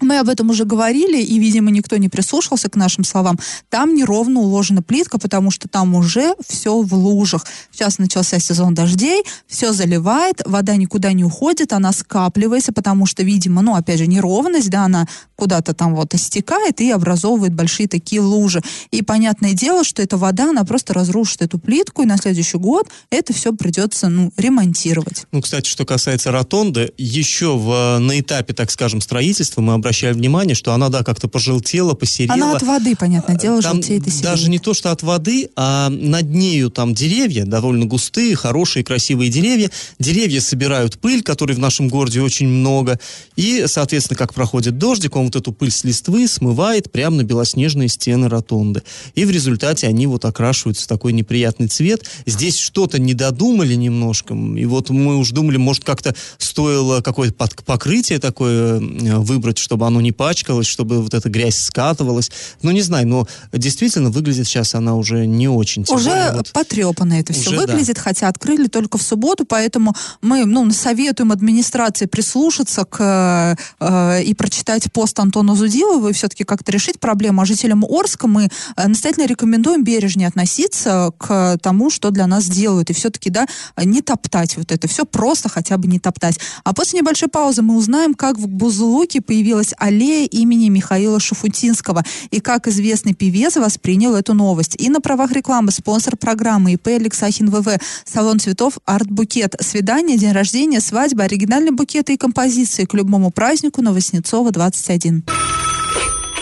мы 0.00 0.18
об 0.18 0.28
этом 0.28 0.50
уже 0.50 0.64
говорили, 0.64 1.20
и, 1.20 1.38
видимо, 1.38 1.70
никто 1.70 1.96
не 1.96 2.08
прислушался 2.08 2.68
к 2.68 2.76
нашим 2.76 3.04
словам. 3.04 3.38
Там 3.68 3.94
неровно 3.94 4.40
уложена 4.40 4.82
плитка, 4.82 5.18
потому 5.18 5.50
что 5.50 5.68
там 5.68 5.94
уже 5.94 6.34
все 6.46 6.80
в 6.80 6.94
лужах. 6.94 7.46
Сейчас 7.72 7.98
начался 7.98 8.38
сезон 8.38 8.74
дождей, 8.74 9.24
все 9.46 9.72
заливает, 9.72 10.42
вода 10.44 10.76
никуда 10.76 11.12
не 11.12 11.24
уходит, 11.24 11.72
она 11.72 11.92
скапливается, 11.92 12.72
потому 12.72 13.06
что, 13.06 13.22
видимо, 13.22 13.62
ну, 13.62 13.74
опять 13.74 13.98
же, 13.98 14.06
неровность, 14.06 14.70
да, 14.70 14.84
она 14.84 15.06
куда-то 15.34 15.74
там 15.74 15.94
вот 15.94 16.14
истекает 16.14 16.80
и 16.80 16.90
образовывает 16.90 17.54
большие 17.54 17.88
такие 17.88 18.20
лужи. 18.20 18.62
И 18.90 19.02
понятное 19.02 19.52
дело, 19.52 19.84
что 19.84 20.02
эта 20.02 20.16
вода, 20.16 20.50
она 20.50 20.64
просто 20.64 20.94
разрушит 20.94 21.42
эту 21.42 21.58
плитку, 21.58 22.02
и 22.02 22.06
на 22.06 22.16
следующий 22.16 22.58
год 22.58 22.88
это 23.10 23.32
все 23.32 23.52
придется, 23.52 24.08
ну, 24.08 24.32
ремонтировать. 24.36 25.26
Ну, 25.32 25.40
кстати, 25.40 25.68
что 25.68 25.84
касается 25.84 26.30
ротонды, 26.30 26.92
еще 26.96 27.56
в, 27.56 27.98
на 27.98 28.20
этапе, 28.20 28.54
так 28.54 28.70
скажем, 28.70 29.00
строительства 29.00 29.60
мы 29.60 29.74
обращали 29.86 30.14
внимание, 30.14 30.56
что 30.56 30.72
она, 30.72 30.88
да, 30.88 31.04
как-то 31.04 31.28
пожелтела, 31.28 31.94
посерела. 31.94 32.34
Она 32.34 32.56
от 32.56 32.62
воды, 32.62 32.96
понятное 32.96 33.36
дело, 33.36 33.62
там 33.62 33.74
желтеет 33.76 34.06
и 34.06 34.10
сереет. 34.10 34.24
Даже 34.24 34.50
не 34.50 34.58
то, 34.58 34.74
что 34.74 34.90
от 34.90 35.02
воды, 35.02 35.48
а 35.54 35.88
над 35.90 36.28
нею 36.28 36.70
там 36.70 36.92
деревья, 36.92 37.44
довольно 37.44 37.86
густые, 37.86 38.34
хорошие, 38.34 38.84
красивые 38.84 39.30
деревья. 39.30 39.70
Деревья 40.00 40.40
собирают 40.40 40.98
пыль, 40.98 41.22
которой 41.22 41.52
в 41.52 41.60
нашем 41.60 41.88
городе 41.88 42.20
очень 42.20 42.48
много. 42.48 42.98
И, 43.36 43.64
соответственно, 43.66 44.16
как 44.16 44.34
проходит 44.34 44.76
дождик, 44.76 45.14
он 45.14 45.26
вот 45.26 45.36
эту 45.36 45.52
пыль 45.52 45.70
с 45.70 45.84
листвы 45.84 46.26
смывает 46.26 46.90
прямо 46.90 47.18
на 47.18 47.22
белоснежные 47.22 47.88
стены 47.88 48.28
ротонды. 48.28 48.82
И 49.14 49.24
в 49.24 49.30
результате 49.30 49.86
они 49.86 50.08
вот 50.08 50.24
окрашиваются 50.24 50.84
в 50.84 50.88
такой 50.88 51.12
неприятный 51.12 51.68
цвет. 51.68 52.04
Здесь 52.26 52.58
что-то 52.58 52.98
не 52.98 53.14
додумали 53.14 53.74
немножко. 53.74 54.34
И 54.34 54.64
вот 54.64 54.90
мы 54.90 55.16
уж 55.16 55.30
думали, 55.30 55.58
может, 55.58 55.84
как-то 55.84 56.16
стоило 56.38 57.02
какое-то 57.02 57.36
покрытие 57.64 58.18
такое 58.18 58.80
э, 58.80 59.18
выбрать, 59.18 59.58
чтобы 59.58 59.75
оно 59.84 60.00
не 60.00 60.12
пачкалась, 60.12 60.66
чтобы 60.66 61.02
вот 61.02 61.14
эта 61.14 61.28
грязь 61.28 61.56
скатывалась. 61.56 62.30
Ну, 62.62 62.70
не 62.70 62.82
знаю, 62.82 63.06
но 63.06 63.26
действительно 63.52 64.10
выглядит 64.10 64.46
сейчас 64.46 64.74
она 64.74 64.94
уже 64.96 65.26
не 65.26 65.48
очень. 65.48 65.84
Уже 65.88 66.32
вот. 66.34 66.52
потрепано 66.52 67.14
это 67.14 67.32
все 67.32 67.50
уже, 67.50 67.60
выглядит, 67.60 67.96
да. 67.96 68.02
хотя 68.02 68.28
открыли 68.28 68.68
только 68.68 68.98
в 68.98 69.02
субботу, 69.02 69.44
поэтому 69.44 69.94
мы 70.22 70.44
ну, 70.44 70.70
советуем 70.70 71.32
администрации 71.32 72.06
прислушаться 72.06 72.84
к, 72.84 73.56
э, 73.80 74.22
и 74.22 74.34
прочитать 74.34 74.92
пост 74.92 75.18
Антона 75.18 75.54
Зудилова 75.54 76.08
и 76.08 76.12
все-таки 76.12 76.44
как-то 76.44 76.72
решить 76.72 77.00
проблему. 77.00 77.42
А 77.42 77.44
жителям 77.44 77.84
Орска 77.84 78.26
мы 78.26 78.48
э, 78.76 78.88
настоятельно 78.88 79.26
рекомендуем 79.26 79.84
бережнее 79.84 80.28
относиться 80.28 81.12
к 81.18 81.58
тому, 81.62 81.90
что 81.90 82.10
для 82.10 82.26
нас 82.26 82.46
делают. 82.48 82.90
И 82.90 82.92
все-таки, 82.92 83.30
да, 83.30 83.46
не 83.76 84.02
топтать 84.02 84.56
вот 84.56 84.72
это 84.72 84.88
все, 84.88 85.04
просто 85.04 85.48
хотя 85.48 85.76
бы 85.78 85.88
не 85.88 85.98
топтать. 85.98 86.38
А 86.64 86.74
после 86.74 87.00
небольшой 87.00 87.28
паузы 87.28 87.62
мы 87.62 87.76
узнаем, 87.76 88.14
как 88.14 88.38
в 88.38 88.46
Бузулуке 88.46 89.20
появилась 89.20 89.65
аллея 89.76 90.06
аллея 90.06 90.26
имени 90.26 90.68
Михаила 90.68 91.18
Шафутинского. 91.18 92.04
И 92.30 92.40
как 92.40 92.68
известный 92.68 93.14
певец 93.14 93.56
воспринял 93.56 94.14
эту 94.14 94.34
новость. 94.34 94.76
И 94.78 94.88
на 94.88 95.00
правах 95.00 95.32
рекламы 95.32 95.72
спонсор 95.72 96.16
программы 96.16 96.74
ИП 96.74 96.88
Алексахин 96.88 97.50
ВВ. 97.50 97.80
Салон 98.04 98.38
цветов 98.38 98.78
Арт 98.84 99.10
Букет. 99.10 99.54
Свидание, 99.60 100.18
день 100.18 100.32
рождения, 100.32 100.80
свадьба, 100.80 101.24
оригинальные 101.24 101.72
букеты 101.72 102.14
и 102.14 102.16
композиции 102.16 102.84
к 102.84 102.94
любому 102.94 103.30
празднику 103.30 103.82
на 103.82 103.92
Воснецова 103.92 104.50
21. 104.50 105.24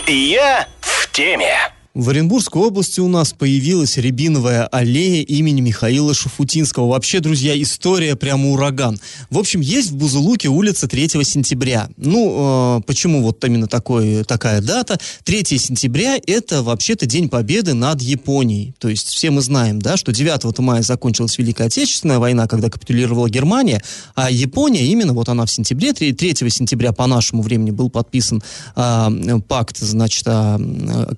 Я 0.07 0.67
в 0.81 1.11
теме. 1.11 1.74
В 1.95 2.09
Оренбургской 2.09 2.61
области 2.61 2.99
у 2.99 3.07
нас 3.07 3.31
появилась 3.31 3.95
рябиновая 3.95 4.67
аллея 4.67 5.23
имени 5.23 5.61
Михаила 5.61 6.13
Шафутинского. 6.13 6.89
Вообще, 6.89 7.21
друзья, 7.21 7.59
история 7.61 8.17
прямо 8.17 8.49
ураган. 8.49 8.99
В 9.29 9.37
общем, 9.37 9.61
есть 9.61 9.91
в 9.91 9.95
Бузулуке 9.95 10.49
улица 10.49 10.89
3 10.89 11.23
сентября. 11.23 11.87
Ну, 11.95 12.79
э, 12.79 12.81
почему 12.85 13.21
вот 13.21 13.41
именно 13.45 13.67
такой, 13.67 14.25
такая 14.25 14.61
дата? 14.61 14.99
3 15.23 15.57
сентября– 15.57 16.19
это 16.27 16.63
вообще-то 16.63 17.05
День 17.05 17.29
Победы 17.29 17.73
над 17.73 18.01
Японией. 18.01 18.75
То 18.77 18.89
есть 18.89 19.07
все 19.07 19.31
мы 19.31 19.39
знаем, 19.39 19.81
да, 19.81 19.95
что 19.95 20.11
9 20.11 20.59
мая 20.59 20.81
закончилась 20.81 21.37
Великая 21.37 21.67
Отечественная 21.67 22.19
война, 22.19 22.45
когда 22.47 22.69
капитулировала 22.69 23.29
Германия, 23.29 23.81
а 24.15 24.29
Япония 24.29 24.85
именно 24.85 25.13
вот 25.13 25.29
она 25.29 25.45
в 25.45 25.49
сентябре, 25.49 25.93
3, 25.93 26.11
3 26.11 26.49
сентября 26.49 26.91
по 26.91 27.07
нашему 27.07 27.41
времени 27.41 27.71
был 27.71 27.89
подписан 27.89 28.43
э, 28.75 29.39
пакт, 29.47 29.77
значит, 29.77 30.27
о 30.27 30.59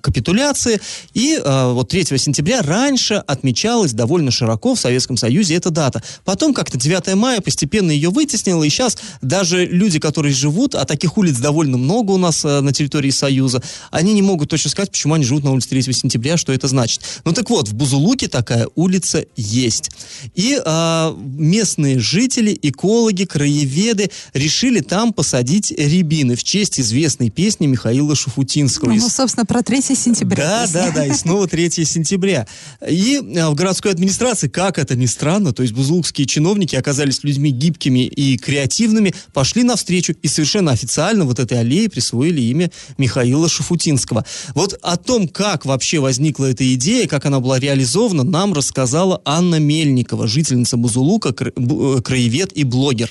капитуляции, 0.00 0.67
Конституции. 0.68 0.80
И 1.14 1.40
э, 1.42 1.72
вот 1.72 1.88
3 1.88 2.04
сентября 2.18 2.62
раньше 2.62 3.14
отмечалась 3.14 3.92
довольно 3.92 4.30
широко 4.30 4.74
в 4.74 4.80
Советском 4.80 5.16
Союзе 5.16 5.54
эта 5.54 5.70
дата. 5.70 6.02
Потом 6.24 6.54
как-то 6.54 6.78
9 6.78 7.14
мая 7.14 7.40
постепенно 7.40 7.90
ее 7.90 8.10
вытеснило, 8.10 8.64
и 8.64 8.68
сейчас 8.68 8.98
даже 9.22 9.64
люди, 9.64 9.98
которые 9.98 10.34
живут, 10.34 10.74
а 10.74 10.84
таких 10.84 11.16
улиц 11.16 11.38
довольно 11.38 11.76
много 11.76 12.12
у 12.12 12.18
нас 12.18 12.44
э, 12.44 12.60
на 12.60 12.72
территории 12.72 13.10
Союза, 13.10 13.62
они 13.90 14.12
не 14.12 14.22
могут 14.22 14.50
точно 14.50 14.70
сказать, 14.70 14.90
почему 14.90 15.14
они 15.14 15.24
живут 15.24 15.44
на 15.44 15.52
улице 15.52 15.68
3 15.70 15.82
сентября, 15.92 16.36
что 16.36 16.52
это 16.52 16.68
значит. 16.68 17.00
Ну 17.24 17.32
так 17.32 17.48
вот, 17.50 17.68
в 17.68 17.74
Бузулуке 17.74 18.28
такая 18.28 18.68
улица 18.74 19.24
есть. 19.36 19.90
И 20.34 20.60
э, 20.62 21.14
местные 21.16 21.98
жители, 21.98 22.58
экологи, 22.62 23.24
краеведы 23.24 24.10
решили 24.34 24.80
там 24.80 25.12
посадить 25.12 25.72
рябины 25.72 26.36
в 26.36 26.44
честь 26.44 26.80
известной 26.80 27.30
песни 27.30 27.66
Михаила 27.66 28.14
Шуфутинского. 28.14 28.92
Ну, 28.92 29.08
собственно, 29.08 29.46
про 29.46 29.62
3 29.62 29.82
сентября. 29.82 30.36
Да, 30.36 30.57
да, 30.66 30.90
да, 30.90 31.06
и 31.06 31.12
снова 31.12 31.46
3 31.46 31.70
сентября. 31.70 32.46
И 32.86 33.18
а, 33.38 33.50
в 33.50 33.54
городской 33.54 33.92
администрации, 33.92 34.48
как 34.48 34.78
это 34.78 34.96
ни 34.96 35.06
странно, 35.06 35.52
то 35.52 35.62
есть 35.62 35.74
бузулукские 35.74 36.26
чиновники 36.26 36.76
оказались 36.76 37.22
людьми 37.24 37.50
гибкими 37.50 38.06
и 38.06 38.36
креативными, 38.36 39.12
пошли 39.32 39.62
навстречу 39.62 40.14
и 40.22 40.28
совершенно 40.28 40.72
официально 40.72 41.24
вот 41.24 41.38
этой 41.38 41.60
аллее 41.60 41.88
присвоили 41.88 42.40
имя 42.40 42.70
Михаила 42.96 43.48
Шафутинского. 43.48 44.24
Вот 44.54 44.78
о 44.82 44.96
том, 44.96 45.28
как 45.28 45.64
вообще 45.64 45.98
возникла 45.98 46.46
эта 46.46 46.64
идея, 46.74 47.06
как 47.06 47.26
она 47.26 47.40
была 47.40 47.58
реализована, 47.58 48.24
нам 48.24 48.52
рассказала 48.52 49.20
Анна 49.24 49.60
Мельникова, 49.60 50.26
жительница 50.26 50.76
Бузулука, 50.76 51.30
э, 51.30 52.00
краевед 52.02 52.52
и 52.52 52.64
блогер. 52.64 53.10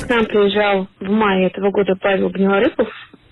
К 0.00 0.08
нам 0.08 0.26
приезжал 0.26 0.88
в 1.00 1.10
мае 1.10 1.48
этого 1.48 1.70
года 1.70 1.94
Павел 2.00 2.30
Гнилорыпов, 2.30 2.88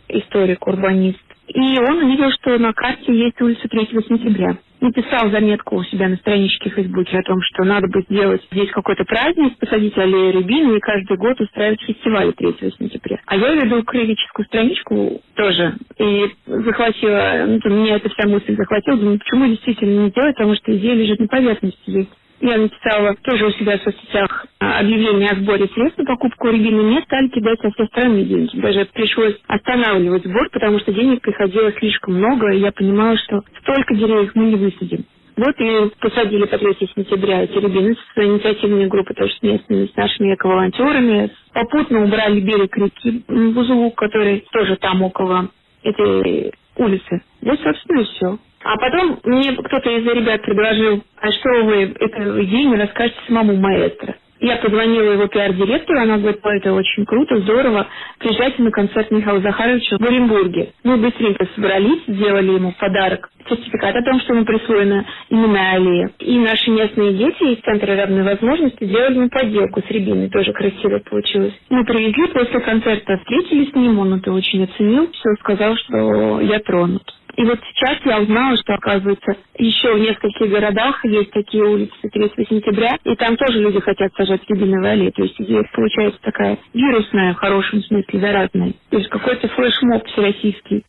историк, 0.08 0.66
урбанист, 0.66 1.18
и 1.52 1.78
он 1.78 2.04
увидел, 2.04 2.30
что 2.32 2.58
на 2.58 2.72
карте 2.72 3.12
есть 3.12 3.40
улица 3.40 3.68
3 3.68 3.86
сентября. 4.08 4.58
Написал 4.80 5.30
заметку 5.30 5.76
у 5.76 5.84
себя 5.84 6.08
на 6.08 6.16
страничке 6.16 6.70
в 6.70 6.74
Фейсбуке 6.74 7.18
о 7.18 7.22
том, 7.22 7.38
что 7.42 7.64
надо 7.64 7.86
бы 7.88 8.02
сделать 8.08 8.40
здесь 8.50 8.70
какой-то 8.70 9.04
праздник, 9.04 9.58
посадить 9.58 9.96
аллею 9.98 10.32
рябины 10.32 10.76
и 10.76 10.80
каждый 10.80 11.18
год 11.18 11.38
устраивать 11.40 11.82
фестиваль 11.82 12.32
3 12.32 12.54
сентября. 12.78 13.20
А 13.26 13.36
я 13.36 13.54
веду 13.54 13.82
краеведческую 13.82 14.46
страничку 14.46 15.20
тоже 15.34 15.74
и 15.98 16.30
захватила, 16.46 17.44
ну, 17.46 17.76
меня 17.76 17.96
эта 17.96 18.08
вся 18.08 18.26
мысль 18.26 18.56
захватила, 18.56 18.96
думаю, 18.96 19.18
почему 19.18 19.46
действительно 19.48 20.04
не 20.04 20.10
делать, 20.12 20.36
потому 20.36 20.54
что 20.54 20.76
идея 20.76 20.94
лежит 20.94 21.18
на 21.18 21.26
поверхности 21.26 21.78
здесь. 21.86 22.08
Я 22.40 22.56
написала 22.56 23.14
тоже 23.22 23.46
у 23.46 23.50
себя 23.52 23.78
в 23.78 23.82
соцсетях 23.82 24.46
а, 24.60 24.80
объявление 24.80 25.30
о 25.30 25.36
сборе 25.36 25.68
средств 25.68 25.98
на 25.98 26.06
покупку 26.06 26.48
рябины. 26.48 26.82
Мне 26.82 27.02
стали 27.02 27.28
кидать 27.28 27.60
со 27.60 27.70
всех 27.70 27.88
сторон 27.88 28.24
деньги. 28.24 28.58
Даже 28.60 28.86
пришлось 28.94 29.36
останавливать 29.46 30.24
сбор, 30.24 30.48
потому 30.50 30.78
что 30.80 30.92
денег 30.92 31.20
приходило 31.20 31.70
слишком 31.72 32.14
много, 32.14 32.50
и 32.50 32.60
я 32.60 32.72
понимала, 32.72 33.16
что 33.18 33.42
столько 33.60 33.94
деревьев 33.94 34.30
мы 34.34 34.44
не 34.44 34.56
высадим. 34.56 35.04
Вот 35.36 35.54
и 35.58 35.90
посадили 36.00 36.44
по 36.46 36.58
3 36.58 36.76
сентября 36.94 37.44
эти 37.44 37.58
рябины 37.58 37.94
с 37.94 38.18
инициативной 38.18 38.86
группой, 38.88 39.14
тоже 39.14 39.32
с 39.34 39.42
местными, 39.42 39.86
с 39.86 39.96
нашими 39.96 40.34
эко-волонтерами. 40.34 41.30
Попутно 41.52 42.04
убрали 42.04 42.40
берег 42.40 42.76
реки 42.76 43.22
Бузулук, 43.28 43.96
который 43.96 44.44
тоже 44.52 44.76
там 44.76 45.02
около 45.02 45.50
этой 45.82 46.52
улицы. 46.76 47.22
Вот, 47.42 47.60
собственно, 47.60 48.00
и 48.00 48.04
все. 48.04 48.38
А 48.62 48.76
потом 48.76 49.18
мне 49.24 49.52
кто-то 49.52 49.90
из 49.90 50.04
ребят 50.04 50.42
предложил, 50.42 51.02
а 51.20 51.30
что 51.32 51.64
вы 51.64 51.94
эту 51.98 52.44
идею 52.44 52.76
расскажете 52.76 53.18
самому 53.26 53.56
маэстро? 53.56 54.16
Я 54.40 54.56
позвонила 54.56 55.12
его 55.12 55.26
пиар-директору, 55.26 56.00
она 56.00 56.16
говорит, 56.16 56.40
это 56.42 56.72
очень 56.72 57.04
круто, 57.04 57.38
здорово, 57.40 57.86
приезжайте 58.18 58.62
на 58.62 58.70
концерт 58.70 59.10
Михаила 59.10 59.40
Захаровича 59.42 59.98
в 59.98 60.02
Оренбурге. 60.02 60.72
Мы 60.82 60.96
быстренько 60.96 61.46
собрались, 61.54 62.00
сделали 62.06 62.52
ему 62.52 62.72
подарок, 62.78 63.28
сертификат 63.46 63.96
о 63.96 64.02
том, 64.02 64.18
что 64.20 64.32
ему 64.32 64.46
присвоена 64.46 65.04
именная 65.28 65.74
аллея. 65.74 66.10
И 66.20 66.38
наши 66.38 66.70
местные 66.70 67.12
дети 67.12 67.52
из 67.52 67.60
Центра 67.60 67.94
равной 67.94 68.22
возможности 68.22 68.82
сделали 68.82 69.16
ему 69.16 69.28
подделку 69.28 69.82
с 69.82 69.90
рябиной, 69.90 70.30
тоже 70.30 70.54
красиво 70.54 71.00
получилось. 71.00 71.52
Мы 71.68 71.84
привезли, 71.84 72.28
после 72.28 72.60
концерта 72.60 73.18
встретились 73.18 73.70
с 73.70 73.74
ним, 73.74 73.98
он 73.98 74.14
это 74.14 74.32
очень 74.32 74.64
оценил, 74.64 75.10
все 75.12 75.34
сказал, 75.40 75.76
что 75.76 76.40
я 76.40 76.60
тронут. 76.60 77.02
И 77.36 77.44
вот 77.44 77.60
сейчас 77.74 77.98
я 78.06 78.20
узнала, 78.20 78.56
что, 78.58 78.74
оказывается, 78.74 79.36
еще 79.58 79.94
в 79.94 80.00
нескольких 80.00 80.50
городах 80.50 81.04
есть 81.04 81.30
такие 81.32 81.64
улицы 81.64 81.94
3 82.02 82.32
сентября, 82.48 82.98
и 83.04 83.16
там 83.16 83.36
тоже 83.36 83.60
люди 83.60 83.80
хотят 83.80 84.12
сажать 84.14 84.42
рябиновые 84.48 84.92
аллеи. 84.92 85.10
То 85.10 85.22
есть 85.22 85.36
здесь 85.38 85.66
получается 85.74 86.20
такая 86.22 86.58
вирусная, 86.74 87.34
в 87.34 87.38
хорошем 87.38 87.82
смысле, 87.84 88.20
заразная. 88.20 88.74
То 88.90 88.98
есть 88.98 89.10
какой-то 89.10 89.48
флешмоб 89.48 90.06
всероссийский. 90.08 90.84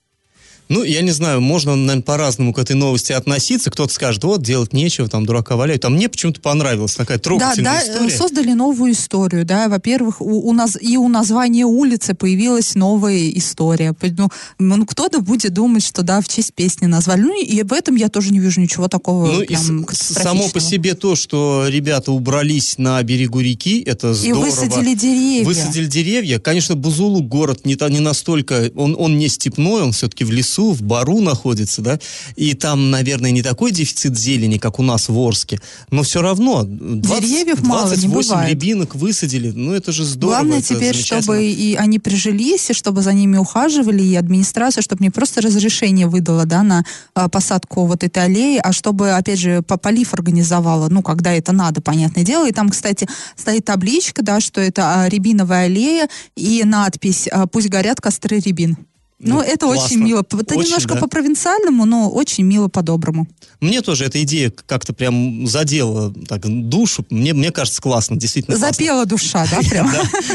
Ну, 0.72 0.84
я 0.84 1.02
не 1.02 1.12
знаю, 1.12 1.42
можно, 1.42 1.76
наверное, 1.76 2.02
по-разному 2.02 2.54
к 2.54 2.60
этой 2.60 2.78
новости 2.78 3.12
относиться. 3.12 3.70
Кто-то 3.70 3.94
скажет, 3.94 4.24
вот, 4.24 4.42
делать 4.42 4.72
нечего, 4.72 5.10
там, 5.10 5.26
дурака 5.26 5.58
валяют. 5.58 5.84
А 5.84 5.90
мне 5.90 6.08
почему-то 6.08 6.40
понравилась 6.40 6.96
такая 6.96 7.20
трогательная 7.20 7.74
да, 7.74 7.84
история. 7.84 8.10
Да, 8.10 8.18
создали 8.18 8.54
новую 8.54 8.94
историю, 8.94 9.44
да. 9.44 9.68
Во-первых, 9.68 10.22
у, 10.22 10.50
у 10.50 10.54
нас 10.54 10.78
и 10.80 10.96
у 10.96 11.10
названия 11.10 11.66
улицы 11.66 12.14
появилась 12.14 12.76
новая 12.76 13.30
история. 13.32 13.94
Ну, 14.18 14.30
ну, 14.60 14.86
кто-то 14.86 15.20
будет 15.20 15.54
думать, 15.54 15.84
что, 15.84 16.04
да, 16.04 16.22
в 16.22 16.30
честь 16.30 16.54
песни 16.54 16.86
назвали. 16.86 17.22
Ну, 17.22 17.44
и 17.44 17.64
в 17.64 17.74
этом 17.74 17.98
я 17.98 18.08
тоже 18.08 18.32
не 18.32 18.40
вижу 18.40 18.62
ничего 18.62 18.88
такого 18.88 19.28
Ну, 19.28 19.46
прям 19.46 19.84
и 19.84 19.94
само 19.94 20.48
по 20.48 20.62
себе 20.62 20.94
то, 20.94 21.16
что 21.18 21.66
ребята 21.68 22.14
убрались 22.14 22.78
на 22.78 23.04
берегу 23.04 23.42
реки, 23.42 23.84
это 23.86 24.14
здорово. 24.14 24.46
И 24.46 24.50
высадили 24.50 24.96
деревья. 24.96 25.46
Высадили 25.46 25.86
деревья. 25.88 26.40
Конечно, 26.40 26.78
Бузулу 26.78 27.22
город 27.22 27.66
не, 27.66 27.78
не 27.90 28.00
настолько, 28.00 28.72
он, 28.76 28.96
он 28.98 29.18
не 29.18 29.28
степной, 29.28 29.82
он 29.82 29.92
все-таки 29.92 30.24
в 30.24 30.32
лесу, 30.32 30.61
в 30.70 30.84
Бару 30.84 31.20
находится, 31.20 31.82
да, 31.82 32.00
и 32.36 32.54
там, 32.54 32.92
наверное, 32.92 33.32
не 33.32 33.42
такой 33.42 33.72
дефицит 33.72 34.18
зелени, 34.18 34.58
как 34.58 34.80
у 34.80 34.84
нас 34.84 35.10
в 35.10 35.18
Орске, 35.18 35.60
но 35.90 36.04
все 36.04 36.22
равно 36.22 36.64
20, 36.64 37.30
Деревьев 37.30 37.64
мало, 37.64 37.96
не 37.96 38.08
бывает. 38.08 38.50
рябинок 38.50 38.96
высадили, 38.96 39.52
ну 39.52 39.74
это 39.74 39.92
же 39.92 40.04
здорово. 40.04 40.40
Главное 40.40 40.62
теперь, 40.62 40.96
чтобы 40.96 41.44
и 41.46 41.76
они 41.76 42.00
прижились, 42.00 42.70
и 42.70 42.74
чтобы 42.74 43.02
за 43.02 43.14
ними 43.14 43.38
ухаживали, 43.38 44.04
и 44.04 44.16
администрация, 44.16 44.82
чтобы 44.82 45.04
не 45.04 45.10
просто 45.10 45.42
разрешение 45.42 46.08
выдала, 46.08 46.46
да, 46.46 46.64
на 46.64 46.86
а, 47.14 47.30
посадку 47.30 47.86
вот 47.86 48.04
этой 48.04 48.24
аллеи, 48.24 48.60
а 48.64 48.72
чтобы, 48.72 49.12
опять 49.12 49.40
же, 49.40 49.62
по 49.62 49.78
полив 49.78 50.14
организовала, 50.14 50.88
ну, 50.90 51.02
когда 51.02 51.34
это 51.34 51.52
надо, 51.52 51.82
понятное 51.82 52.24
дело. 52.24 52.48
И 52.48 52.52
там, 52.52 52.70
кстати, 52.70 53.08
стоит 53.36 53.66
табличка, 53.66 54.22
да, 54.24 54.40
что 54.40 54.62
это 54.62 55.04
а, 55.04 55.10
рябиновая 55.10 55.66
аллея, 55.66 56.08
и 56.36 56.64
надпись 56.64 57.28
а, 57.32 57.48
«Пусть 57.48 57.70
горят 57.70 58.00
костры 58.02 58.40
рябин». 58.40 58.78
Ну, 59.24 59.36
ну 59.36 59.42
это 59.42 59.68
классно. 59.68 59.86
очень 59.86 59.98
мило. 60.04 60.20
Это 60.22 60.56
очень, 60.56 60.70
немножко 60.70 60.96
да. 60.96 61.00
по-провинциальному, 61.00 61.86
но 61.86 62.10
очень 62.10 62.44
мило 62.44 62.68
по-доброму. 62.68 63.28
Мне 63.60 63.82
тоже 63.82 64.06
эта 64.06 64.22
идея 64.24 64.52
как-то 64.66 64.94
прям 64.94 65.46
задела 65.46 66.14
так, 66.28 66.42
душу. 66.44 67.06
Мне, 67.10 67.34
мне 67.34 67.52
кажется, 67.52 67.82
классно, 67.82 68.16
действительно 68.16 68.58
Запела 68.58 69.06
классно. 69.06 69.10
душа, 69.10 69.48
да, 69.52 69.60
прям? 69.70 69.92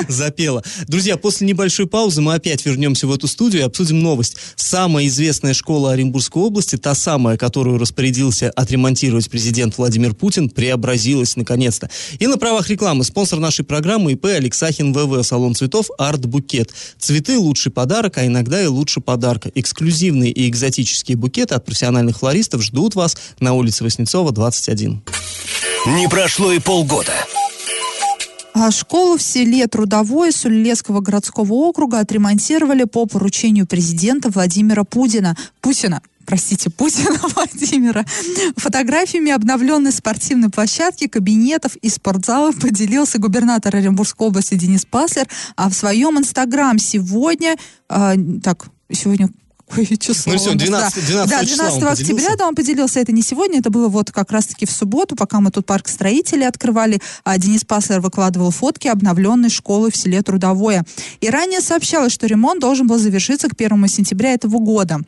Запела. 0.08 0.62
Друзья, 0.86 1.16
после 1.16 1.46
небольшой 1.46 1.86
паузы 1.86 2.20
мы 2.20 2.34
опять 2.34 2.64
вернемся 2.64 3.06
в 3.06 3.12
эту 3.12 3.26
студию 3.26 3.62
и 3.62 3.64
обсудим 3.64 4.00
новость. 4.00 4.36
Самая 4.54 5.06
известная 5.08 5.54
школа 5.54 5.92
Оренбургской 5.92 6.42
области, 6.42 6.76
та 6.76 6.94
самая, 6.94 7.36
которую 7.36 7.78
распорядился 7.78 8.50
отремонтировать 8.50 9.28
президент 9.28 9.76
Владимир 9.76 10.14
Путин, 10.14 10.48
преобразилась 10.48 11.34
наконец-то. 11.36 11.90
И 12.18 12.26
на 12.26 12.38
правах 12.38 12.68
рекламы 12.68 13.02
спонсор 13.02 13.40
нашей 13.40 13.64
программы 13.64 14.12
ИП 14.12 14.26
Алексахин 14.26 14.92
ВВ, 14.92 15.26
салон 15.26 15.54
цветов 15.56 15.90
Арт 15.98 16.26
Букет. 16.26 16.72
Цветы– 16.98 17.38
лучший 17.38 17.72
подарок, 17.72 18.18
а 18.18 18.26
иногда 18.26 18.62
и 18.62 18.66
лучше 18.76 19.00
подарка. 19.00 19.50
Эксклюзивные 19.54 20.30
и 20.30 20.48
экзотические 20.48 21.16
букеты 21.16 21.54
от 21.54 21.64
профессиональных 21.64 22.18
флористов 22.18 22.62
ждут 22.62 22.94
вас 22.94 23.16
на 23.40 23.54
улице 23.54 23.82
Васнецова, 23.82 24.32
21. 24.32 25.02
Не 25.86 26.08
прошло 26.08 26.52
и 26.52 26.58
полгода. 26.58 27.12
А 28.54 28.70
школу 28.70 29.18
в 29.18 29.22
селе 29.22 29.66
Трудовое 29.66 30.32
Сулилецкого 30.32 31.00
городского 31.00 31.52
округа 31.52 32.00
отремонтировали 32.00 32.84
по 32.84 33.04
поручению 33.04 33.66
президента 33.66 34.30
Владимира 34.30 34.84
Путина. 34.84 35.36
Путина 35.60 36.00
простите, 36.26 36.70
Путина 36.70 37.18
Владимира. 37.34 38.04
Фотографиями 38.56 39.32
обновленной 39.32 39.92
спортивной 39.92 40.50
площадки, 40.50 41.06
кабинетов 41.06 41.76
и 41.76 41.88
спортзала 41.88 42.52
поделился 42.52 43.18
губернатор 43.18 43.74
Оренбургской 43.74 44.26
области 44.26 44.54
Денис 44.54 44.84
Паслер, 44.84 45.28
а 45.56 45.70
в 45.70 45.74
своем 45.74 46.18
инстаграм 46.18 46.78
сегодня, 46.78 47.56
э, 47.88 48.14
так, 48.42 48.66
сегодня 48.90 49.30
какое 49.66 49.84
число? 49.98 50.32
Ну 50.32 50.38
все, 50.38 50.54
12, 50.54 51.06
12, 51.06 51.30
да, 51.30 51.42
12 51.42 51.82
октября, 51.82 52.36
да, 52.36 52.48
он 52.48 52.54
поделился. 52.54 53.00
Это 53.00 53.12
не 53.12 53.22
сегодня, 53.22 53.60
это 53.60 53.70
было 53.70 53.88
вот 53.88 54.10
как 54.10 54.30
раз-таки 54.32 54.66
в 54.66 54.70
субботу, 54.70 55.16
пока 55.16 55.40
мы 55.40 55.50
тут 55.50 55.66
парк 55.66 55.88
строителей 55.88 56.46
открывали. 56.46 57.00
А 57.24 57.38
Денис 57.38 57.64
Паслер 57.64 58.00
выкладывал 58.00 58.50
фотки 58.50 58.88
обновленной 58.88 59.50
школы 59.50 59.90
в 59.90 59.96
селе 59.96 60.22
Трудовое. 60.22 60.84
И 61.20 61.30
ранее 61.30 61.60
сообщалось, 61.60 62.12
что 62.12 62.26
ремонт 62.26 62.60
должен 62.60 62.86
был 62.86 62.98
завершиться 62.98 63.48
к 63.48 63.52
1 63.52 63.88
сентября 63.88 64.32
этого 64.32 64.58
года. 64.58 65.00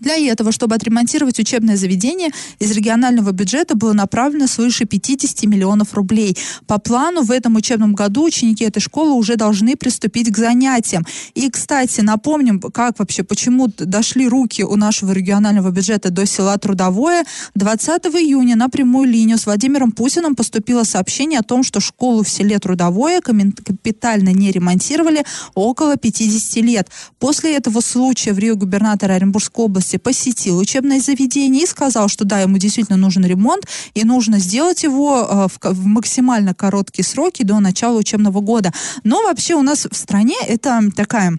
Для 0.00 0.16
этого, 0.16 0.52
чтобы 0.52 0.74
отремонтировать 0.74 1.38
учебное 1.38 1.76
заведение, 1.76 2.30
из 2.58 2.70
регионального 2.72 3.30
бюджета 3.32 3.76
было 3.76 3.92
направлено 3.92 4.46
свыше 4.46 4.84
50 4.84 5.44
миллионов 5.44 5.94
рублей. 5.94 6.36
По 6.66 6.78
плану 6.78 7.22
в 7.22 7.30
этом 7.30 7.56
учебном 7.56 7.94
году 7.94 8.24
ученики 8.24 8.64
этой 8.64 8.80
школы 8.80 9.12
уже 9.12 9.36
должны 9.36 9.76
приступить 9.76 10.30
к 10.30 10.36
занятиям. 10.36 11.06
И, 11.34 11.50
кстати, 11.50 12.00
напомним, 12.00 12.60
как 12.60 12.98
вообще, 12.98 13.22
почему 13.22 13.68
дошли 13.68 14.28
руки 14.28 14.62
у 14.62 14.76
нашего 14.76 15.12
регионального 15.12 15.70
бюджета 15.70 16.10
до 16.10 16.26
села 16.26 16.58
Трудовое. 16.58 17.24
20 17.54 18.06
июня 18.06 18.56
на 18.56 18.68
прямую 18.68 19.08
линию 19.08 19.38
с 19.38 19.46
Владимиром 19.46 19.92
Путиным 19.92 20.34
поступило 20.34 20.84
сообщение 20.84 21.40
о 21.40 21.42
том, 21.42 21.62
что 21.62 21.80
школу 21.80 22.22
в 22.22 22.28
селе 22.28 22.58
Трудовое 22.58 23.20
капитально 23.20 24.32
не 24.32 24.50
ремонтировали 24.50 25.24
около 25.54 25.96
50 25.96 26.56
лет. 26.64 26.90
После 27.18 27.56
этого 27.56 27.80
случая 27.80 28.32
в 28.32 28.38
Рио 28.38 28.56
губернатора 28.56 29.14
Оренбургской 29.14 29.64
области 29.64 29.75
области 29.76 29.98
посетил 29.98 30.58
учебное 30.58 31.00
заведение 31.00 31.64
и 31.64 31.66
сказал, 31.66 32.08
что 32.08 32.24
да, 32.24 32.40
ему 32.40 32.56
действительно 32.56 32.96
нужен 32.96 33.24
ремонт, 33.24 33.66
и 33.94 34.04
нужно 34.04 34.38
сделать 34.38 34.82
его 34.82 35.48
э, 35.62 35.68
в, 35.68 35.86
максимально 35.86 36.54
короткие 36.54 37.04
сроки 37.04 37.42
до 37.42 37.60
начала 37.60 37.98
учебного 37.98 38.40
года. 38.40 38.72
Но 39.04 39.22
вообще 39.22 39.54
у 39.54 39.62
нас 39.62 39.86
в 39.90 39.94
стране 39.94 40.36
это 40.48 40.80
такая 40.96 41.38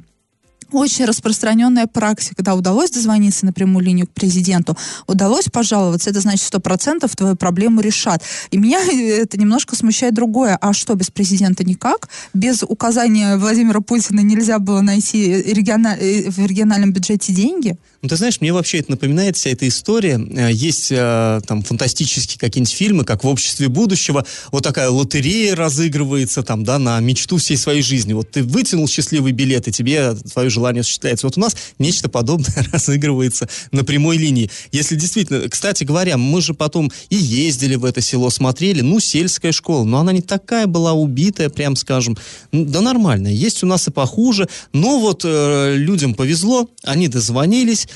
очень 0.71 1.05
распространенная 1.05 1.87
практика, 1.87 2.35
когда 2.35 2.55
удалось 2.55 2.91
дозвониться 2.91 3.45
на 3.45 3.53
прямую 3.53 3.85
линию 3.85 4.07
к 4.07 4.11
президенту, 4.11 4.77
удалось 5.07 5.45
пожаловаться, 5.45 6.09
это 6.09 6.19
значит, 6.19 6.45
сто 6.45 6.59
процентов 6.59 7.15
твою 7.15 7.35
проблему 7.35 7.81
решат. 7.81 8.21
И 8.51 8.57
меня 8.57 8.79
это 8.91 9.39
немножко 9.39 9.75
смущает 9.75 10.13
другое. 10.13 10.57
А 10.59 10.73
что, 10.73 10.95
без 10.95 11.09
президента 11.09 11.63
никак? 11.63 12.09
Без 12.33 12.63
указания 12.63 13.37
Владимира 13.37 13.81
Путина 13.81 14.21
нельзя 14.21 14.59
было 14.59 14.81
найти 14.81 15.41
региональ... 15.41 15.97
Э, 15.99 16.29
в 16.29 16.45
региональном 16.45 16.91
бюджете 16.91 17.33
деньги? 17.33 17.77
Ну, 18.03 18.09
ты 18.09 18.15
знаешь, 18.15 18.41
мне 18.41 18.53
вообще 18.53 18.77
это 18.79 18.91
напоминает 18.91 19.37
вся 19.37 19.49
эта 19.49 19.67
история. 19.67 20.19
Э, 20.19 20.51
есть 20.51 20.91
э, 20.91 21.41
там 21.47 21.63
фантастические 21.63 22.39
какие-нибудь 22.39 22.73
фильмы, 22.73 23.03
как 23.03 23.23
в 23.23 23.27
«Обществе 23.27 23.69
будущего». 23.69 24.23
Вот 24.51 24.63
такая 24.63 24.89
лотерея 24.89 25.55
разыгрывается 25.55 26.43
там, 26.43 26.63
да, 26.63 26.77
на 26.77 26.99
мечту 26.99 27.37
всей 27.37 27.57
своей 27.57 27.81
жизни. 27.81 28.13
Вот 28.13 28.29
ты 28.29 28.43
вытянул 28.43 28.87
счастливый 28.87 29.31
билет, 29.31 29.67
и 29.67 29.71
тебе 29.71 30.13
твое 30.31 30.49
желание 30.51 30.81
осуществляется. 30.81 31.25
Вот 31.25 31.37
у 31.37 31.41
нас 31.41 31.55
нечто 31.79 32.07
подобное 32.07 32.67
разыгрывается 32.71 33.49
на 33.71 33.83
прямой 33.83 34.17
линии. 34.17 34.51
Если 34.71 34.95
действительно, 34.95 35.49
кстати 35.49 35.83
говоря, 35.83 36.17
мы 36.17 36.41
же 36.41 36.53
потом 36.53 36.91
и 37.09 37.15
ездили 37.15 37.75
в 37.75 37.85
это 37.85 38.01
село, 38.01 38.29
смотрели, 38.29 38.81
ну, 38.81 38.99
сельская 38.99 39.51
школа, 39.51 39.83
но 39.85 39.99
она 39.99 40.11
не 40.11 40.21
такая 40.21 40.67
была 40.67 40.93
убитая, 40.93 41.49
прям 41.49 41.75
скажем. 41.75 42.15
Да 42.51 42.81
нормально, 42.81 43.27
есть 43.27 43.63
у 43.63 43.65
нас 43.65 43.87
и 43.87 43.91
похуже, 43.91 44.47
но 44.71 44.99
вот 44.99 45.21
э, 45.25 45.75
людям 45.75 46.13
повезло, 46.13 46.69
они 46.83 47.07
дозвонились, 47.07 47.86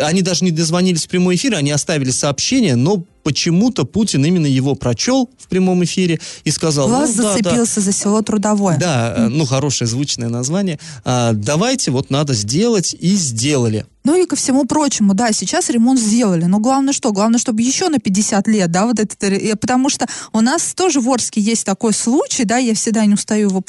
они 0.00 0.22
даже 0.22 0.44
не 0.44 0.50
дозвонились 0.50 1.06
в 1.06 1.08
прямой 1.08 1.36
эфир, 1.36 1.54
они 1.54 1.70
оставили 1.70 2.10
сообщение, 2.10 2.76
но 2.76 3.04
почему-то 3.22 3.84
Путин 3.84 4.24
именно 4.24 4.46
его 4.46 4.74
прочел 4.74 5.30
в 5.38 5.48
прямом 5.48 5.84
эфире 5.84 6.20
и 6.44 6.50
сказал... 6.50 6.88
Глаз 6.88 7.14
ну, 7.16 7.22
зацепился 7.22 7.76
да, 7.76 7.80
за 7.82 7.92
село 7.92 8.22
Трудовое. 8.22 8.78
Да, 8.78 9.14
mm. 9.16 9.28
ну, 9.28 9.44
хорошее 9.44 9.88
звучное 9.88 10.28
название. 10.28 10.78
А, 11.04 11.32
давайте, 11.32 11.90
вот 11.90 12.10
надо 12.10 12.34
сделать, 12.34 12.94
и 12.98 13.14
сделали. 13.14 13.86
Ну 14.04 14.20
и 14.20 14.26
ко 14.26 14.34
всему 14.34 14.64
прочему, 14.64 15.14
да, 15.14 15.32
сейчас 15.32 15.70
ремонт 15.70 16.00
сделали, 16.00 16.46
но 16.46 16.58
главное 16.58 16.92
что? 16.92 17.12
Главное, 17.12 17.38
чтобы 17.38 17.62
еще 17.62 17.88
на 17.88 18.00
50 18.00 18.48
лет, 18.48 18.70
да, 18.70 18.86
вот 18.86 18.98
это, 18.98 19.56
потому 19.56 19.88
что 19.90 20.06
у 20.32 20.40
нас 20.40 20.74
тоже 20.74 21.00
в 21.00 21.08
Орске 21.08 21.40
есть 21.40 21.64
такой 21.64 21.92
случай, 21.92 22.44
да, 22.44 22.56
я 22.56 22.74
всегда 22.74 23.06
не 23.06 23.14
устаю 23.14 23.50
его 23.50 23.62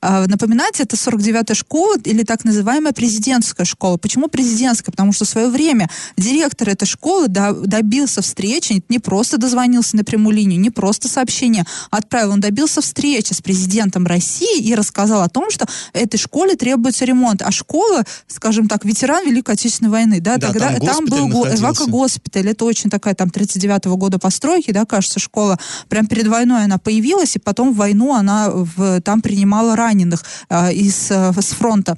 а, 0.00 0.26
напоминать, 0.28 0.78
это 0.78 0.94
49-я 0.94 1.54
школа 1.56 1.96
или 2.04 2.22
так 2.22 2.44
называемая 2.44 2.92
президентская 2.92 3.66
школа. 3.66 3.96
Почему 3.96 4.28
президентская? 4.28 4.92
Потому 4.92 5.12
что 5.12 5.24
в 5.24 5.28
свое 5.28 5.48
время 5.48 5.90
директор 6.16 6.68
этой 6.68 6.86
школы 6.86 7.26
добился 7.28 8.22
встречи, 8.22 8.51
не 8.88 8.98
просто 8.98 9.38
дозвонился 9.38 9.96
на 9.96 10.04
прямую 10.04 10.36
линию, 10.36 10.60
не 10.60 10.70
просто 10.70 11.08
сообщение. 11.08 11.64
Отправил, 11.90 12.32
он 12.32 12.40
добился 12.40 12.80
встречи 12.80 13.32
с 13.32 13.40
президентом 13.40 14.06
России 14.06 14.60
и 14.60 14.74
рассказал 14.74 15.22
о 15.22 15.28
том, 15.28 15.50
что 15.50 15.66
этой 15.92 16.18
школе 16.18 16.56
требуется 16.56 17.04
ремонт, 17.04 17.42
а 17.42 17.50
школа, 17.50 18.04
скажем 18.26 18.68
так, 18.68 18.84
ветеран 18.84 19.24
Великой 19.26 19.54
Отечественной 19.54 19.90
войны, 19.90 20.20
да, 20.20 20.36
да 20.36 20.48
тогда 20.48 20.68
там, 20.78 20.80
там 20.80 21.06
был 21.06 21.46
эвако-госпиталь, 21.46 22.48
это 22.48 22.64
очень 22.64 22.90
такая 22.90 23.14
там 23.14 23.28
39-го 23.28 23.96
года 23.96 24.18
постройки, 24.18 24.70
да, 24.70 24.84
кажется, 24.84 25.18
школа. 25.18 25.58
Прям 25.88 26.06
перед 26.06 26.26
войной 26.26 26.64
она 26.64 26.78
появилась, 26.78 27.36
и 27.36 27.38
потом 27.38 27.72
в 27.72 27.76
войну 27.76 28.14
она 28.14 28.50
в, 28.50 29.00
там 29.00 29.22
принимала 29.22 29.76
раненых 29.76 30.24
э, 30.48 30.72
из, 30.72 31.10
э, 31.10 31.32
с 31.38 31.48
фронта. 31.54 31.96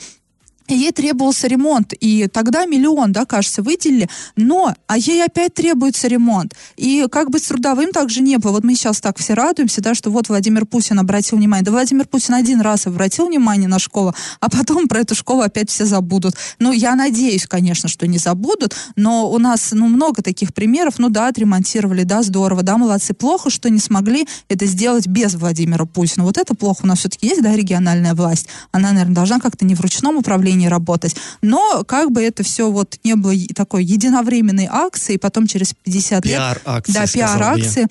Ей 0.68 0.92
требовался 0.92 1.46
ремонт, 1.46 1.92
и 2.00 2.26
тогда 2.28 2.64
миллион, 2.64 3.12
да, 3.12 3.24
кажется, 3.26 3.62
выделили, 3.62 4.08
но, 4.36 4.74
а 4.86 4.96
ей 4.96 5.22
опять 5.24 5.54
требуется 5.54 6.08
ремонт. 6.08 6.54
И 6.76 7.06
как 7.10 7.30
бы 7.30 7.38
с 7.38 7.42
трудовым 7.42 7.92
также 7.92 8.22
не 8.22 8.38
было. 8.38 8.52
Вот 8.52 8.64
мы 8.64 8.74
сейчас 8.74 9.00
так 9.00 9.18
все 9.18 9.34
радуемся, 9.34 9.80
да, 9.80 9.94
что 9.94 10.10
вот 10.10 10.28
Владимир 10.28 10.64
Путин 10.66 10.98
обратил 10.98 11.38
внимание. 11.38 11.64
Да 11.64 11.72
Владимир 11.72 12.06
Путин 12.06 12.34
один 12.34 12.60
раз 12.60 12.86
обратил 12.86 13.26
внимание 13.26 13.68
на 13.68 13.78
школу, 13.78 14.14
а 14.40 14.48
потом 14.48 14.88
про 14.88 15.00
эту 15.00 15.14
школу 15.14 15.42
опять 15.42 15.70
все 15.70 15.84
забудут. 15.84 16.34
Ну, 16.58 16.72
я 16.72 16.94
надеюсь, 16.94 17.46
конечно, 17.46 17.88
что 17.88 18.06
не 18.06 18.18
забудут, 18.18 18.74
но 18.96 19.30
у 19.30 19.38
нас, 19.38 19.70
ну, 19.72 19.88
много 19.88 20.22
таких 20.22 20.54
примеров. 20.54 20.94
Ну, 20.98 21.10
да, 21.10 21.28
отремонтировали, 21.28 22.04
да, 22.04 22.22
здорово, 22.22 22.62
да, 22.62 22.78
молодцы. 22.78 23.12
Плохо, 23.12 23.50
что 23.50 23.68
не 23.68 23.80
смогли 23.80 24.26
это 24.48 24.66
сделать 24.66 25.06
без 25.06 25.34
Владимира 25.34 25.84
Путина. 25.84 26.24
Вот 26.24 26.38
это 26.38 26.54
плохо. 26.54 26.80
У 26.84 26.86
нас 26.86 27.00
все-таки 27.00 27.26
есть, 27.26 27.42
да, 27.42 27.54
региональная 27.54 28.14
власть. 28.14 28.46
Она, 28.72 28.92
наверное, 28.92 29.14
должна 29.14 29.40
как-то 29.40 29.64
не 29.64 29.74
в 29.74 29.80
ручном 29.80 30.16
управлении 30.16 30.53
направлении 30.54 30.66
работать. 30.66 31.16
Но 31.42 31.84
как 31.84 32.10
бы 32.10 32.22
это 32.22 32.42
все 32.42 32.70
вот 32.70 32.98
не 33.04 33.14
было 33.14 33.34
такой 33.54 33.84
единовременной 33.84 34.68
акции, 34.70 35.16
потом 35.16 35.46
через 35.46 35.74
50 35.84 36.24
лет... 36.26 36.34
Пиар-акции, 36.34 36.92
Да, 36.92 37.06
пиар-акции. 37.06 37.86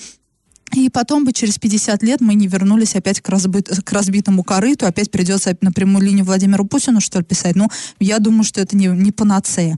И 0.76 0.90
потом 0.90 1.24
бы 1.24 1.34
через 1.34 1.60
50 1.60 2.02
лет 2.02 2.20
мы 2.20 2.34
не 2.34 2.48
вернулись 2.48 2.96
опять 2.96 3.22
к, 3.22 3.30
разбит, 3.30 3.70
к 3.84 3.92
разбитому 3.92 4.44
корыту, 4.44 4.88
опять 4.88 5.12
придется 5.12 5.56
на 5.62 5.72
прямую 5.72 6.04
линию 6.04 6.26
Владимиру 6.26 6.66
Путину, 6.66 7.00
что 7.00 7.20
ли, 7.20 7.26
писать. 7.26 7.56
Ну, 7.56 7.70
я 8.00 8.18
думаю, 8.18 8.44
что 8.44 8.60
это 8.60 8.76
не, 8.76 8.88
не 8.88 9.12
панацея. 9.12 9.78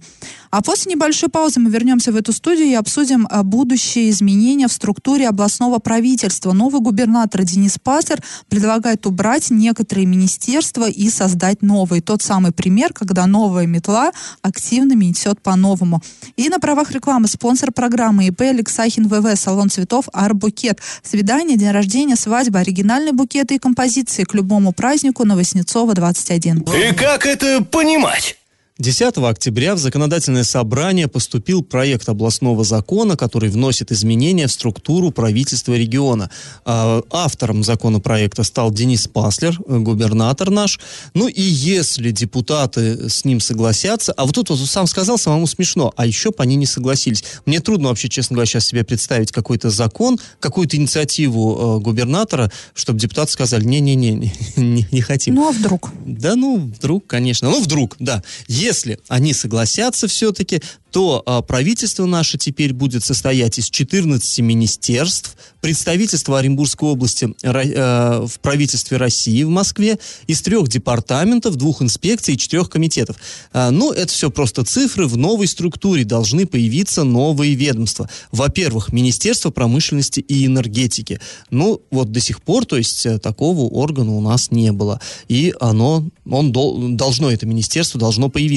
А 0.55 0.61
после 0.61 0.93
небольшой 0.93 1.27
паузы 1.27 1.59
мы 1.59 1.69
вернемся 1.69 2.13
в 2.13 2.15
эту 2.15 2.31
студию 2.31 2.67
и 2.67 2.75
обсудим 2.75 3.27
а, 3.29 3.43
будущие 3.43 4.09
изменения 4.09 4.69
в 4.69 4.71
структуре 4.71 5.27
областного 5.27 5.79
правительства. 5.79 6.53
Новый 6.53 6.79
губернатор 6.79 7.43
Денис 7.43 7.77
Паслер 7.77 8.23
предлагает 8.47 9.05
убрать 9.05 9.49
некоторые 9.49 10.05
министерства 10.05 10.89
и 10.89 11.09
создать 11.09 11.61
новые. 11.61 12.01
Тот 12.01 12.21
самый 12.21 12.53
пример, 12.53 12.93
когда 12.93 13.25
новая 13.25 13.65
метла 13.65 14.13
активно 14.43 14.93
метет 14.93 15.41
по-новому. 15.41 16.01
И 16.37 16.47
на 16.47 16.59
правах 16.59 16.91
рекламы 16.91 17.27
спонсор 17.27 17.73
программы 17.73 18.27
ИП 18.27 18.39
Алексахин 18.39 19.09
ВВ, 19.09 19.37
салон 19.37 19.69
цветов 19.69 20.05
Арбукет. 20.13 20.79
Свидание, 21.03 21.57
день 21.57 21.71
рождения, 21.71 22.15
свадьба, 22.15 22.59
оригинальные 22.59 23.11
букеты 23.11 23.55
и 23.55 23.59
композиции 23.59 24.23
к 24.23 24.33
любому 24.33 24.71
празднику 24.71 25.25
на 25.25 25.35
Воснецова 25.35 25.93
21. 25.93 26.59
И 26.59 26.93
как 26.93 27.25
это 27.25 27.61
понимать? 27.61 28.37
10 28.77 29.17
октября 29.19 29.73
в 29.73 29.77
законодательное 29.77 30.43
собрание 30.43 31.07
поступил 31.07 31.63
проект 31.63 32.09
областного 32.09 32.65
закона, 32.65 33.15
который 33.15 33.49
вносит 33.49 33.93
изменения 33.93 34.47
в 34.47 34.51
структуру 34.51 35.11
правительства 35.11 35.75
региона. 35.75 36.29
А, 36.65 37.01
автором 37.09 37.63
законопроекта 37.63 38.43
стал 38.43 38.71
Денис 38.71 39.07
Паслер, 39.07 39.57
губернатор 39.65 40.49
наш. 40.49 40.77
Ну 41.13 41.29
и 41.29 41.41
если 41.41 42.11
депутаты 42.11 43.09
с 43.09 43.23
ним 43.23 43.39
согласятся, 43.39 44.11
а 44.11 44.25
вот 44.25 44.35
тут 44.35 44.49
вот 44.49 44.59
сам 44.59 44.87
сказал, 44.87 45.17
самому 45.17 45.47
смешно, 45.47 45.93
а 45.95 46.05
еще 46.05 46.33
по 46.33 46.43
они 46.43 46.57
не 46.57 46.65
согласились. 46.65 47.23
Мне 47.45 47.61
трудно 47.61 47.87
вообще, 47.87 48.09
честно 48.09 48.33
говоря, 48.33 48.47
сейчас 48.47 48.67
себе 48.67 48.83
представить 48.83 49.31
какой-то 49.31 49.69
закон, 49.69 50.19
какую-то 50.41 50.75
инициативу 50.75 51.77
э, 51.77 51.81
губернатора, 51.81 52.51
чтобы 52.73 52.99
депутаты 52.99 53.31
сказали, 53.31 53.63
не-не-не, 53.63 54.33
не, 54.57 54.87
не 54.91 55.01
хотим. 55.01 55.35
Ну 55.35 55.47
а 55.47 55.53
вдруг? 55.53 55.91
Да 56.05 56.35
ну, 56.35 56.57
вдруг, 56.57 57.07
конечно. 57.07 57.49
Ну 57.49 57.61
вдруг, 57.61 57.95
да. 57.99 58.21
Если 58.65 58.97
они 59.09 59.33
согласятся 59.33 60.07
все-таки, 60.07 60.59
то 60.95 61.21
а, 61.25 61.41
правительство 61.41 62.05
наше 62.05 62.37
теперь 62.37 62.71
будет 62.73 63.03
состоять 63.03 63.59
из 63.59 63.69
14 63.69 64.39
министерств, 64.39 65.35
представительства 65.59 66.39
Оренбургской 66.39 66.87
области 66.87 67.35
э, 67.43 68.25
в 68.25 68.39
правительстве 68.39 68.95
России 68.95 69.43
в 69.43 69.49
Москве, 69.49 69.99
из 70.27 70.41
трех 70.41 70.69
департаментов, 70.69 71.57
двух 71.57 71.81
инспекций 71.81 72.35
и 72.35 72.37
четырех 72.37 72.69
комитетов. 72.69 73.17
А, 73.51 73.71
ну, 73.71 73.91
это 73.91 74.07
все 74.07 74.31
просто 74.31 74.63
цифры. 74.63 75.07
В 75.07 75.17
новой 75.17 75.47
структуре 75.47 76.05
должны 76.05 76.45
появиться 76.45 77.03
новые 77.03 77.55
ведомства. 77.55 78.09
Во-первых, 78.31 78.93
Министерство 78.93 79.49
промышленности 79.49 80.21
и 80.21 80.45
энергетики. 80.45 81.19
Ну, 81.49 81.81
вот 81.91 82.13
до 82.13 82.21
сих 82.21 82.41
пор, 82.41 82.65
то 82.65 82.77
есть, 82.77 83.05
э, 83.05 83.19
такого 83.19 83.63
органа 83.63 84.13
у 84.13 84.21
нас 84.21 84.49
не 84.49 84.71
было. 84.71 85.01
И 85.27 85.53
оно, 85.59 86.07
он 86.29 86.53
дол, 86.53 86.89
должно, 86.91 87.29
это 87.29 87.45
министерство 87.45 87.99
должно 87.99 88.29
появиться. 88.29 88.54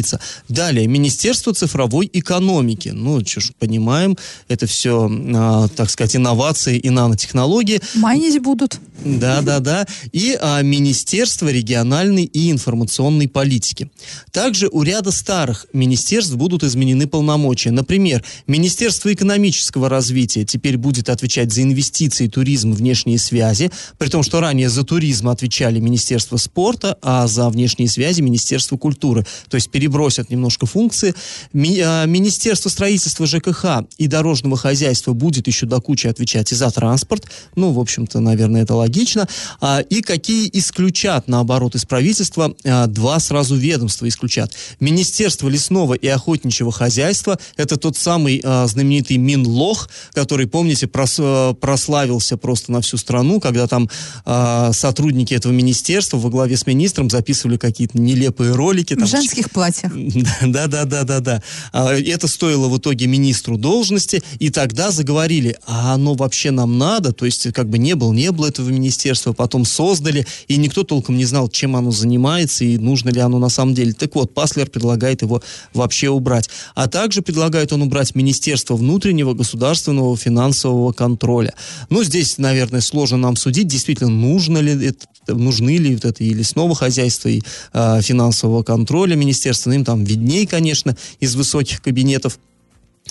Далее, 0.48 0.86
Министерство 0.86 1.54
цифровой 1.54 2.08
экономики. 2.12 2.90
Ну, 2.94 3.24
что 3.24 3.40
ж, 3.40 3.52
понимаем, 3.58 4.16
это 4.48 4.66
все, 4.66 5.10
а, 5.34 5.68
так 5.68 5.90
сказать, 5.90 6.16
инновации 6.16 6.78
и 6.78 6.90
нанотехнологии. 6.90 7.80
Майнить 7.94 8.40
будут. 8.40 8.78
Да, 9.04 9.42
да, 9.42 9.60
да. 9.60 9.86
И 10.12 10.36
а, 10.40 10.60
Министерство 10.62 11.48
региональной 11.48 12.24
и 12.24 12.50
информационной 12.50 13.28
политики. 13.28 13.90
Также 14.32 14.68
у 14.68 14.82
ряда 14.82 15.12
старых 15.12 15.66
министерств 15.72 16.34
будут 16.34 16.64
изменены 16.64 17.06
полномочия. 17.06 17.70
Например, 17.70 18.24
Министерство 18.46 19.12
экономического 19.12 19.88
развития 19.88 20.44
теперь 20.44 20.76
будет 20.76 21.08
отвечать 21.08 21.52
за 21.52 21.62
инвестиции, 21.62 22.26
туризм, 22.26 22.72
внешние 22.72 23.18
связи, 23.18 23.70
при 23.98 24.08
том, 24.08 24.22
что 24.22 24.40
ранее 24.40 24.68
за 24.68 24.82
туризм 24.82 25.28
отвечали 25.28 25.78
Министерство 25.78 26.36
спорта, 26.36 26.98
а 27.00 27.26
за 27.28 27.48
внешние 27.50 27.88
связи 27.88 28.20
Министерство 28.20 28.76
культуры. 28.76 29.24
То 29.48 29.54
есть 29.54 29.70
перебросят 29.70 30.28
немножко 30.30 30.66
функции. 30.66 31.14
Ми, 31.52 31.80
а, 31.80 32.04
Министерство 32.06 32.68
строительства 32.68 33.26
ЖКХ 33.26 33.86
и 33.96 34.08
дорожного 34.08 34.56
хозяйства 34.56 35.12
будет 35.12 35.46
еще 35.46 35.66
до 35.66 35.80
кучи 35.80 36.08
отвечать 36.08 36.50
и 36.50 36.56
за 36.56 36.70
транспорт. 36.70 37.30
Ну, 37.54 37.70
в 37.70 37.78
общем-то, 37.78 38.18
наверное, 38.18 38.62
это 38.62 38.74
логично. 38.74 38.87
А, 39.60 39.80
и 39.80 40.00
какие 40.00 40.48
исключат, 40.52 41.28
наоборот, 41.28 41.74
из 41.74 41.84
правительства 41.84 42.54
а, 42.64 42.86
два 42.86 43.18
сразу 43.20 43.56
ведомства 43.56 44.08
исключат. 44.08 44.52
Министерство 44.80 45.48
лесного 45.48 45.94
и 45.94 46.06
охотничьего 46.06 46.72
хозяйства, 46.72 47.38
это 47.56 47.76
тот 47.76 47.96
самый 47.96 48.40
а, 48.44 48.66
знаменитый 48.66 49.16
Минлох, 49.16 49.88
который, 50.12 50.46
помните, 50.46 50.86
прос, 50.86 51.20
прославился 51.60 52.36
просто 52.36 52.72
на 52.72 52.80
всю 52.80 52.96
страну, 52.96 53.40
когда 53.40 53.66
там 53.66 53.88
сотрудники 54.72 55.34
этого 55.34 55.52
министерства 55.52 56.18
во 56.18 56.30
главе 56.30 56.56
с 56.56 56.66
министром 56.66 57.10
записывали 57.10 57.56
какие-то 57.56 57.98
нелепые 57.98 58.54
ролики. 58.54 58.94
Там, 58.94 59.06
в 59.06 59.10
женских 59.10 59.50
платьях. 59.50 59.92
Да, 60.48 60.66
да, 60.66 60.84
да, 60.84 61.04
да, 61.04 61.20
да. 61.20 61.42
А, 61.72 61.94
это 61.94 62.26
стоило 62.28 62.68
в 62.68 62.78
итоге 62.78 63.06
министру 63.06 63.56
должности, 63.56 64.22
и 64.38 64.50
тогда 64.50 64.90
заговорили, 64.90 65.56
а 65.66 65.94
оно 65.94 66.14
вообще 66.14 66.50
нам 66.50 66.78
надо, 66.78 67.12
то 67.12 67.24
есть 67.24 67.52
как 67.52 67.68
бы 67.68 67.78
не 67.78 67.94
было, 67.94 68.12
не 68.12 68.30
было 68.32 68.46
этого 68.46 68.70
министерства, 68.78 69.32
потом 69.32 69.64
создали, 69.64 70.26
и 70.46 70.56
никто 70.56 70.84
толком 70.84 71.16
не 71.16 71.24
знал, 71.24 71.48
чем 71.48 71.76
оно 71.76 71.90
занимается 71.90 72.64
и 72.64 72.78
нужно 72.78 73.10
ли 73.10 73.20
оно 73.20 73.38
на 73.38 73.48
самом 73.48 73.74
деле. 73.74 73.92
Так 73.92 74.14
вот, 74.14 74.32
Паслер 74.34 74.68
предлагает 74.70 75.22
его 75.22 75.42
вообще 75.74 76.08
убрать. 76.08 76.48
А 76.74 76.88
также 76.88 77.22
предлагает 77.22 77.72
он 77.72 77.82
убрать 77.82 78.14
Министерство 78.14 78.76
внутреннего 78.76 79.34
государственного 79.34 80.16
финансового 80.16 80.92
контроля. 80.92 81.54
Ну, 81.90 82.02
здесь, 82.04 82.38
наверное, 82.38 82.80
сложно 82.80 83.18
нам 83.18 83.36
судить, 83.36 83.66
действительно, 83.66 84.10
нужно 84.10 84.58
ли 84.58 84.86
это, 84.86 85.06
нужны 85.26 85.76
ли 85.76 85.94
вот 85.94 86.04
это 86.04 86.24
и 86.24 86.32
лесного 86.32 86.74
хозяйства, 86.74 87.28
и 87.28 87.42
э, 87.72 88.00
финансового 88.02 88.62
контроля 88.62 89.16
министерства, 89.16 89.72
им 89.72 89.84
там 89.84 90.04
видней, 90.04 90.46
конечно, 90.46 90.96
из 91.20 91.34
высоких 91.34 91.82
кабинетов. 91.82 92.38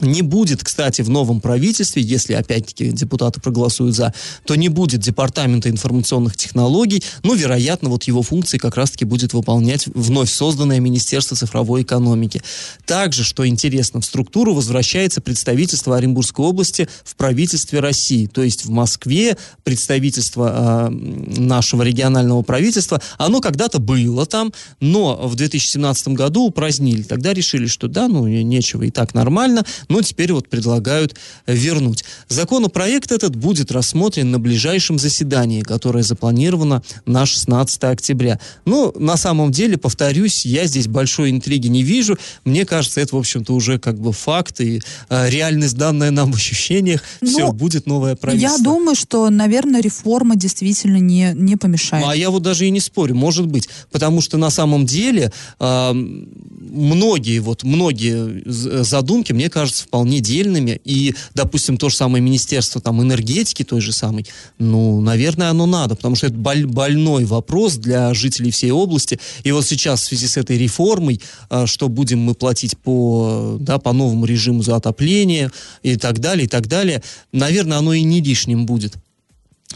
Не 0.02 0.22
будет, 0.22 0.64
кстати, 0.64 1.02
в 1.02 1.10
новом 1.10 1.42
правительстве, 1.42 2.02
если 2.02 2.34
опять-таки 2.34 2.92
депутаты 2.92 3.42
проголосуют 3.42 3.96
за, 3.96 4.14
то 4.46 4.56
не 4.56 4.70
будет 4.70 5.02
департамента 5.02 5.70
информационных 5.70 6.38
технологий, 6.38 7.04
но, 7.24 7.34
вероятно, 7.34 7.90
вот 7.90 8.04
его 8.04 8.22
функции 8.22 8.58
как 8.58 8.78
раз-таки 8.78 9.06
будет 9.06 9.34
выполнять 9.34 9.88
вновь 9.88 10.30
созданное 10.30 10.80
Министерство 10.80 11.36
цифровой 11.36 11.82
экономики. 11.82 12.42
Также, 12.86 13.24
что 13.24 13.48
интересно, 13.48 14.02
в 14.02 14.06
структуру 14.06 14.54
возвращается 14.54 15.22
представительство 15.22 15.98
Оренбургской 15.98 16.46
области 16.46 16.88
в 17.04 17.16
правительстве 17.16 17.80
России, 17.80 18.28
то 18.28 18.44
есть 18.44 18.66
в 18.66 18.70
Москве 18.70 19.38
представительство 19.64 20.90
э, 20.90 21.40
нашего 21.40 21.82
регионального 21.82 22.42
правительства, 22.44 23.02
оно 23.18 23.42
когда-то 23.42 23.80
было 23.80 24.26
там, 24.26 24.54
но 24.80 25.16
в 25.28 25.36
2017 25.36 26.10
году 26.10 26.44
упразднили. 26.44 27.04
Тогда 27.04 27.34
решили, 27.34 27.66
что 27.68 27.88
да, 27.88 28.08
ну, 28.08 28.28
нечего, 28.28 28.84
и 28.84 28.92
так 28.92 29.14
нормально, 29.14 29.66
но 29.89 30.02
теперь 30.02 30.34
вот 30.34 30.50
предлагают 30.50 31.15
вернуть. 31.45 32.04
Законопроект 32.28 33.12
этот 33.12 33.36
будет 33.36 33.71
рассмотрен 33.71 34.32
на 34.32 34.39
ближайшем 34.39 35.00
заседании, 35.00 35.62
которое 35.62 36.04
запланировано 36.04 36.84
на 37.06 37.26
16 37.26 37.84
октября. 37.86 38.39
Но 38.65 38.93
на 38.97 39.17
самом 39.17 39.52
деле, 39.52 39.78
повторюсь, 39.78 40.45
я 40.45 40.65
здесь 40.65 40.88
большой 40.88 41.32
интриги 41.32 41.67
не 41.67 41.84
вижу. 41.84 42.17
Мне 42.45 42.65
кажется, 42.65 43.02
это, 43.02 43.15
в 43.15 43.19
общем-то, 43.19 43.54
уже 43.54 43.80
как 43.80 44.00
бы 44.00 44.12
факт 44.12 44.62
и 44.62 44.82
э, 45.10 45.30
реальность, 45.30 45.78
данная 45.78 46.12
нам 46.12 46.32
в 46.32 46.36
ощущениях. 46.36 47.04
Ну, 47.21 47.30
Все, 47.30 47.52
будет 47.52 47.86
новое 47.86 48.15
правительство. 48.15 48.58
Я 48.58 48.63
думаю, 48.63 48.95
что, 48.95 49.30
наверное, 49.30 49.82
реформа 49.82 50.36
действительно 50.36 50.97
не, 50.97 51.32
не 51.34 51.56
помешает. 51.56 52.04
Ну, 52.04 52.12
а 52.12 52.15
я 52.15 52.30
вот 52.30 52.43
даже 52.43 52.65
и 52.65 52.69
не 52.69 52.80
спорю, 52.80 53.15
может 53.15 53.47
быть. 53.47 53.69
Потому 53.91 54.21
что 54.21 54.38
на 54.38 54.50
самом 54.50 54.86
деле 54.86 55.32
э, 55.60 55.91
многие, 55.93 57.39
вот 57.39 57.63
многие 57.63 58.43
задумки, 58.84 59.34
мне 59.34 59.50
кажется, 59.50 59.77
кажется 59.78 59.84
вполне 59.84 60.20
дельными. 60.20 60.82
И, 60.86 61.13
допустим, 61.34 61.78
то 61.78 61.90
же 61.90 61.96
самое 61.96 62.24
Министерство 62.24 62.82
там, 62.82 63.02
энергетики 63.02 63.63
той 63.63 63.82
же 63.82 63.92
самой, 63.92 64.26
ну, 64.60 65.02
наверное, 65.02 65.50
оно 65.50 65.66
надо, 65.66 65.96
потому 65.96 66.16
что 66.16 66.28
это 66.28 66.36
боль, 66.36 66.66
больной 66.66 67.26
вопрос 67.26 67.76
для 67.76 68.13
жителей 68.13 68.52
всей 68.52 68.72
области. 68.72 69.20
И 69.44 69.52
вот 69.52 69.66
сейчас 69.66 70.02
в 70.02 70.06
связи 70.06 70.28
с 70.28 70.38
этой 70.38 70.58
реформой, 70.58 71.22
а, 71.50 71.68
что 71.68 71.90
будем 71.90 72.20
мы 72.20 72.34
платить 72.34 72.78
по, 72.78 73.58
да, 73.60 73.78
по 73.78 73.94
новому 73.94 74.26
режиму 74.26 74.63
за 74.63 74.76
отопление 74.76 75.52
и 75.84 75.98
так 75.98 76.20
далее, 76.20 76.46
и 76.46 76.48
так 76.48 76.68
далее, 76.68 77.02
наверное, 77.32 77.78
оно 77.78 77.94
и 77.94 78.04
не 78.04 78.22
лишним 78.22 78.66
будет. 78.66 78.96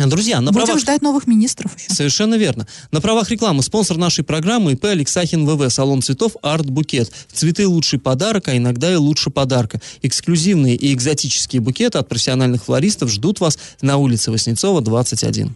Друзья, 0.07 0.41
на 0.41 0.51
Будем 0.51 0.65
правах... 0.65 0.81
ждать 0.81 1.01
новых 1.01 1.27
министров 1.27 1.77
еще. 1.77 1.93
Совершенно 1.93 2.35
верно. 2.35 2.67
На 2.91 3.01
правах 3.01 3.29
рекламы 3.29 3.63
спонсор 3.63 3.97
нашей 3.97 4.23
программы 4.23 4.73
ИП 4.73 4.85
Алексахин 4.85 5.45
ВВ. 5.45 5.71
Салон 5.71 6.01
цветов 6.01 6.33
Арт 6.41 6.69
Букет. 6.69 7.11
Цветы 7.31 7.67
лучший 7.67 7.99
подарок, 7.99 8.47
а 8.47 8.57
иногда 8.57 8.91
и 8.91 8.95
лучше 8.95 9.29
подарка. 9.29 9.81
Эксклюзивные 10.01 10.75
и 10.75 10.93
экзотические 10.93 11.61
букеты 11.61 11.97
от 11.97 12.09
профессиональных 12.09 12.65
флористов 12.65 13.09
ждут 13.11 13.39
вас 13.39 13.57
на 13.81 13.97
улице 13.97 14.31
Воснецова, 14.31 14.81
21. 14.81 15.55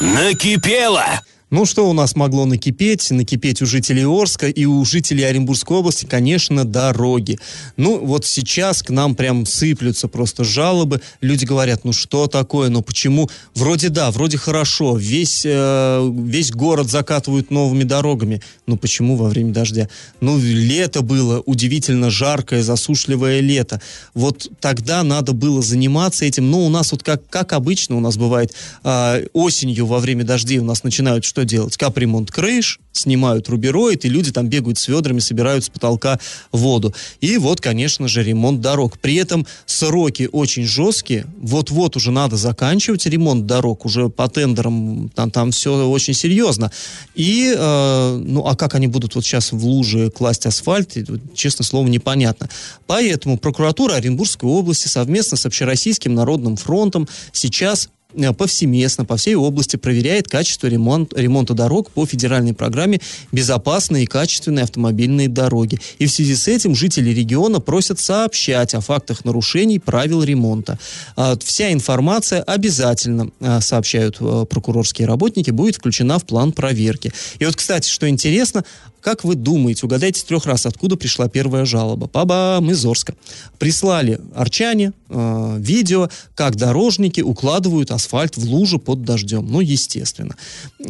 Накипело! 0.00 1.22
Ну, 1.52 1.66
что 1.66 1.86
у 1.86 1.92
нас 1.92 2.16
могло 2.16 2.46
накипеть? 2.46 3.10
Накипеть 3.10 3.60
у 3.60 3.66
жителей 3.66 4.06
Орска 4.06 4.48
и 4.48 4.64
у 4.64 4.82
жителей 4.86 5.24
Оренбургской 5.24 5.76
области, 5.76 6.06
конечно, 6.06 6.64
дороги. 6.64 7.38
Ну, 7.76 8.02
вот 8.02 8.24
сейчас 8.24 8.82
к 8.82 8.88
нам 8.88 9.14
прям 9.14 9.44
сыплются 9.44 10.08
просто 10.08 10.44
жалобы. 10.44 11.02
Люди 11.20 11.44
говорят, 11.44 11.84
ну 11.84 11.92
что 11.92 12.26
такое, 12.26 12.70
ну 12.70 12.80
почему? 12.80 13.28
Вроде 13.54 13.90
да, 13.90 14.10
вроде 14.10 14.38
хорошо, 14.38 14.96
весь, 14.96 15.42
э, 15.44 16.10
весь 16.24 16.52
город 16.52 16.90
закатывают 16.90 17.50
новыми 17.50 17.84
дорогами. 17.84 18.40
Ну 18.66 18.78
почему 18.78 19.16
во 19.16 19.28
время 19.28 19.52
дождя? 19.52 19.90
Ну, 20.22 20.38
лето 20.38 21.02
было, 21.02 21.42
удивительно 21.44 22.08
жаркое, 22.08 22.62
засушливое 22.62 23.40
лето. 23.40 23.78
Вот 24.14 24.50
тогда 24.58 25.02
надо 25.02 25.34
было 25.34 25.60
заниматься 25.60 26.24
этим. 26.24 26.50
Ну, 26.50 26.64
у 26.64 26.70
нас 26.70 26.92
вот 26.92 27.02
как, 27.02 27.28
как 27.28 27.52
обычно 27.52 27.96
у 27.96 28.00
нас 28.00 28.16
бывает, 28.16 28.54
э, 28.84 29.26
осенью 29.34 29.84
во 29.84 29.98
время 29.98 30.24
дождей 30.24 30.56
у 30.56 30.64
нас 30.64 30.82
начинают 30.82 31.26
что 31.26 31.41
делать? 31.44 31.76
Капремонт 31.76 32.30
крыш, 32.30 32.80
снимают 32.92 33.48
рубероид, 33.48 34.04
и 34.04 34.08
люди 34.08 34.30
там 34.32 34.48
бегают 34.48 34.78
с 34.78 34.88
ведрами, 34.88 35.18
собирают 35.18 35.64
с 35.64 35.68
потолка 35.68 36.18
воду. 36.52 36.94
И 37.20 37.38
вот, 37.38 37.60
конечно 37.60 38.08
же, 38.08 38.22
ремонт 38.22 38.60
дорог. 38.60 38.98
При 38.98 39.16
этом 39.16 39.46
сроки 39.66 40.28
очень 40.30 40.64
жесткие. 40.64 41.26
Вот-вот 41.38 41.96
уже 41.96 42.10
надо 42.10 42.36
заканчивать 42.36 43.06
ремонт 43.06 43.46
дорог, 43.46 43.84
уже 43.84 44.08
по 44.08 44.28
тендерам 44.28 45.10
там, 45.14 45.30
там 45.30 45.50
все 45.50 45.88
очень 45.88 46.14
серьезно. 46.14 46.70
И, 47.14 47.54
э, 47.56 48.22
ну, 48.24 48.46
а 48.46 48.56
как 48.56 48.74
они 48.74 48.86
будут 48.86 49.14
вот 49.14 49.24
сейчас 49.24 49.52
в 49.52 49.64
луже 49.64 50.10
класть 50.10 50.46
асфальт, 50.46 50.96
честно 51.34 51.64
слово, 51.64 51.88
непонятно. 51.88 52.48
Поэтому 52.86 53.38
прокуратура 53.38 53.94
Оренбургской 53.94 54.48
области 54.48 54.88
совместно 54.88 55.36
с 55.36 55.46
Общероссийским 55.46 56.14
народным 56.14 56.56
фронтом 56.56 57.08
сейчас 57.32 57.88
повсеместно 58.36 59.04
по 59.04 59.16
всей 59.16 59.34
области 59.34 59.76
проверяет 59.76 60.28
качество 60.28 60.66
ремонт, 60.66 61.12
ремонта 61.16 61.54
дорог 61.54 61.90
по 61.90 62.06
федеральной 62.06 62.54
программе 62.54 63.00
«Безопасные 63.32 64.04
и 64.04 64.06
качественные 64.06 64.64
автомобильные 64.64 65.28
дороги». 65.28 65.78
И 65.98 66.06
в 66.06 66.12
связи 66.12 66.36
с 66.36 66.48
этим 66.48 66.74
жители 66.74 67.10
региона 67.10 67.60
просят 67.60 67.98
сообщать 68.00 68.74
о 68.74 68.80
фактах 68.80 69.24
нарушений 69.24 69.78
правил 69.78 70.22
ремонта. 70.22 70.78
А, 71.16 71.36
вся 71.42 71.72
информация 71.72 72.42
обязательно, 72.42 73.30
а, 73.40 73.60
сообщают 73.60 74.16
э, 74.20 74.46
прокурорские 74.48 75.06
работники, 75.06 75.50
будет 75.50 75.76
включена 75.76 76.18
в 76.18 76.24
план 76.24 76.52
проверки. 76.52 77.12
И 77.38 77.44
вот, 77.44 77.56
кстати, 77.56 77.88
что 77.88 78.08
интересно, 78.08 78.64
как 79.02 79.24
вы 79.24 79.34
думаете, 79.34 79.86
угадайте 79.86 80.20
с 80.20 80.24
трех 80.24 80.46
раз, 80.46 80.64
откуда 80.64 80.96
пришла 80.96 81.28
первая 81.28 81.64
жалоба? 81.64 82.06
Пабам 82.06 82.70
из 82.70 82.84
Орска. 82.86 83.14
Прислали 83.58 84.20
арчане 84.34 84.92
э, 85.08 85.56
видео, 85.58 86.08
как 86.34 86.56
дорожники 86.56 87.20
укладывают 87.20 87.90
асфальт 87.90 88.36
в 88.36 88.44
лужу 88.44 88.78
под 88.78 89.02
дождем. 89.02 89.46
Ну, 89.50 89.60
естественно. 89.60 90.36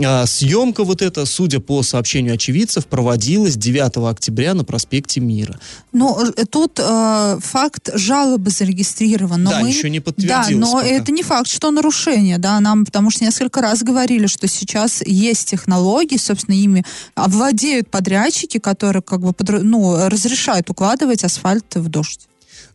А, 0.05 0.27
съемка 0.27 0.85
вот 0.85 1.01
эта, 1.01 1.25
судя 1.25 1.61
по 1.61 1.83
сообщению 1.83 2.35
очевидцев, 2.35 2.87
проводилась 2.87 3.57
9 3.57 3.97
октября 4.11 4.55
на 4.55 4.65
проспекте 4.65 5.21
Мира. 5.21 5.59
Ну, 5.93 6.19
э, 6.37 6.45
тут 6.45 6.79
э, 6.79 7.39
факт 7.41 7.91
жалобы 7.95 8.51
зарегистрирован. 8.51 9.43
Но 9.43 9.51
да, 9.51 9.61
мы... 9.61 9.69
еще 9.69 9.89
не 9.89 10.01
подтвердилось 10.01 10.49
Да, 10.49 10.55
но 10.55 10.73
пока. 10.75 10.87
это 10.87 11.13
не 11.13 11.23
факт, 11.23 11.49
что 11.49 11.71
нарушение, 11.71 12.37
да, 12.39 12.61
нам, 12.61 12.85
потому 12.85 13.11
что 13.11 13.25
несколько 13.25 13.63
раз 13.63 13.83
говорили, 13.83 14.27
что 14.27 14.47
сейчас 14.49 15.03
есть 15.07 15.49
технологии, 15.49 16.19
собственно, 16.19 16.55
ими 16.55 16.85
овладеют 17.15 17.89
подрядчики, 18.03 18.59
которые 18.59 19.03
как 19.03 19.21
бы 19.21 19.31
подр- 19.31 19.63
ну, 19.63 20.09
разрешают 20.09 20.69
укладывать 20.71 21.25
асфальт 21.25 21.77
в 21.77 21.89
дождь. 21.89 22.29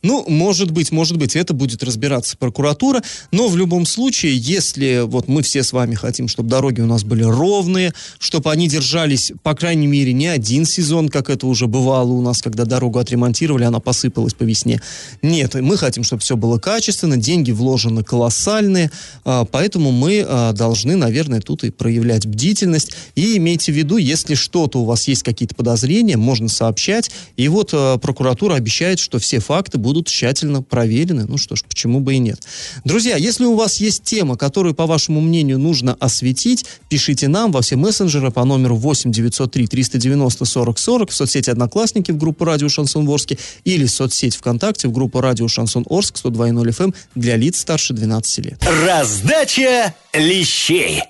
Ну, 0.03 0.25
может 0.27 0.71
быть, 0.71 0.91
может 0.91 1.17
быть, 1.17 1.35
это 1.35 1.53
будет 1.53 1.83
разбираться 1.83 2.37
прокуратура, 2.37 3.01
но 3.31 3.47
в 3.47 3.57
любом 3.57 3.85
случае, 3.85 4.37
если 4.37 5.03
вот 5.05 5.27
мы 5.27 5.41
все 5.41 5.63
с 5.63 5.73
вами 5.73 5.95
хотим, 5.95 6.27
чтобы 6.27 6.49
дороги 6.49 6.81
у 6.81 6.85
нас 6.85 7.03
были 7.03 7.23
ровные, 7.23 7.93
чтобы 8.19 8.51
они 8.51 8.67
держались, 8.67 9.31
по 9.43 9.55
крайней 9.55 9.87
мере, 9.87 10.13
не 10.13 10.27
один 10.27 10.65
сезон, 10.65 11.09
как 11.09 11.29
это 11.29 11.47
уже 11.47 11.67
бывало 11.67 12.11
у 12.11 12.21
нас, 12.21 12.41
когда 12.41 12.65
дорогу 12.65 12.99
отремонтировали, 12.99 13.63
она 13.63 13.79
посыпалась 13.79 14.33
по 14.33 14.43
весне. 14.43 14.81
Нет, 15.21 15.55
мы 15.55 15.77
хотим, 15.77 16.03
чтобы 16.03 16.21
все 16.21 16.37
было 16.37 16.57
качественно, 16.59 17.17
деньги 17.17 17.51
вложены 17.51 18.03
колоссальные, 18.03 18.91
а, 19.25 19.45
поэтому 19.45 19.91
мы 19.91 20.23
а, 20.25 20.53
должны, 20.53 20.95
наверное, 20.95 21.41
тут 21.41 21.63
и 21.63 21.71
проявлять 21.71 22.25
бдительность. 22.25 22.91
И 23.15 23.37
имейте 23.37 23.71
в 23.71 23.75
виду, 23.75 23.97
если 23.97 24.35
что-то 24.35 24.79
у 24.79 24.85
вас 24.85 25.07
есть 25.07 25.23
какие-то 25.23 25.55
подозрения, 25.55 26.17
можно 26.17 26.47
сообщать. 26.47 27.11
И 27.35 27.47
вот 27.47 27.71
а, 27.73 27.97
прокуратура 27.97 28.55
обещает, 28.55 28.99
что 28.99 29.19
все 29.19 29.39
факты 29.39 29.77
будут 29.77 29.86
тщательно 30.03 30.61
проверены. 30.61 31.25
Ну 31.27 31.37
что 31.37 31.55
ж, 31.55 31.63
почему 31.63 31.99
бы 31.99 32.15
и 32.15 32.17
нет. 32.19 32.39
Друзья, 32.83 33.17
если 33.17 33.45
у 33.45 33.55
вас 33.55 33.77
есть 33.77 34.03
тема, 34.03 34.37
которую, 34.37 34.75
по 34.75 34.85
вашему 34.85 35.21
мнению, 35.21 35.59
нужно 35.59 35.95
осветить, 35.99 36.65
пишите 36.89 37.27
нам 37.27 37.51
во 37.51 37.61
все 37.61 37.75
мессенджеры 37.75 38.31
по 38.31 38.43
номеру 38.45 38.75
8 38.75 39.11
903 39.11 39.67
390 39.67 40.45
40 40.45 40.79
40 40.79 41.09
в 41.09 41.13
соцсети 41.13 41.49
Одноклассники 41.49 42.11
в 42.11 42.17
группу 42.17 42.45
Радио 42.45 42.69
Шансон 42.69 43.07
Орске 43.07 43.37
или 43.63 43.85
в 43.85 43.91
соцсеть 43.91 44.35
ВКонтакте 44.35 44.87
в 44.87 44.91
группу 44.91 45.21
Радио 45.21 45.47
Шансон 45.47 45.85
Орск 45.89 46.15
102.0 46.23 46.69
FM 46.69 46.95
для 47.15 47.35
лиц 47.35 47.59
старше 47.59 47.93
12 47.93 48.45
лет. 48.45 48.63
Раздача 48.85 49.93
лещей. 50.13 51.03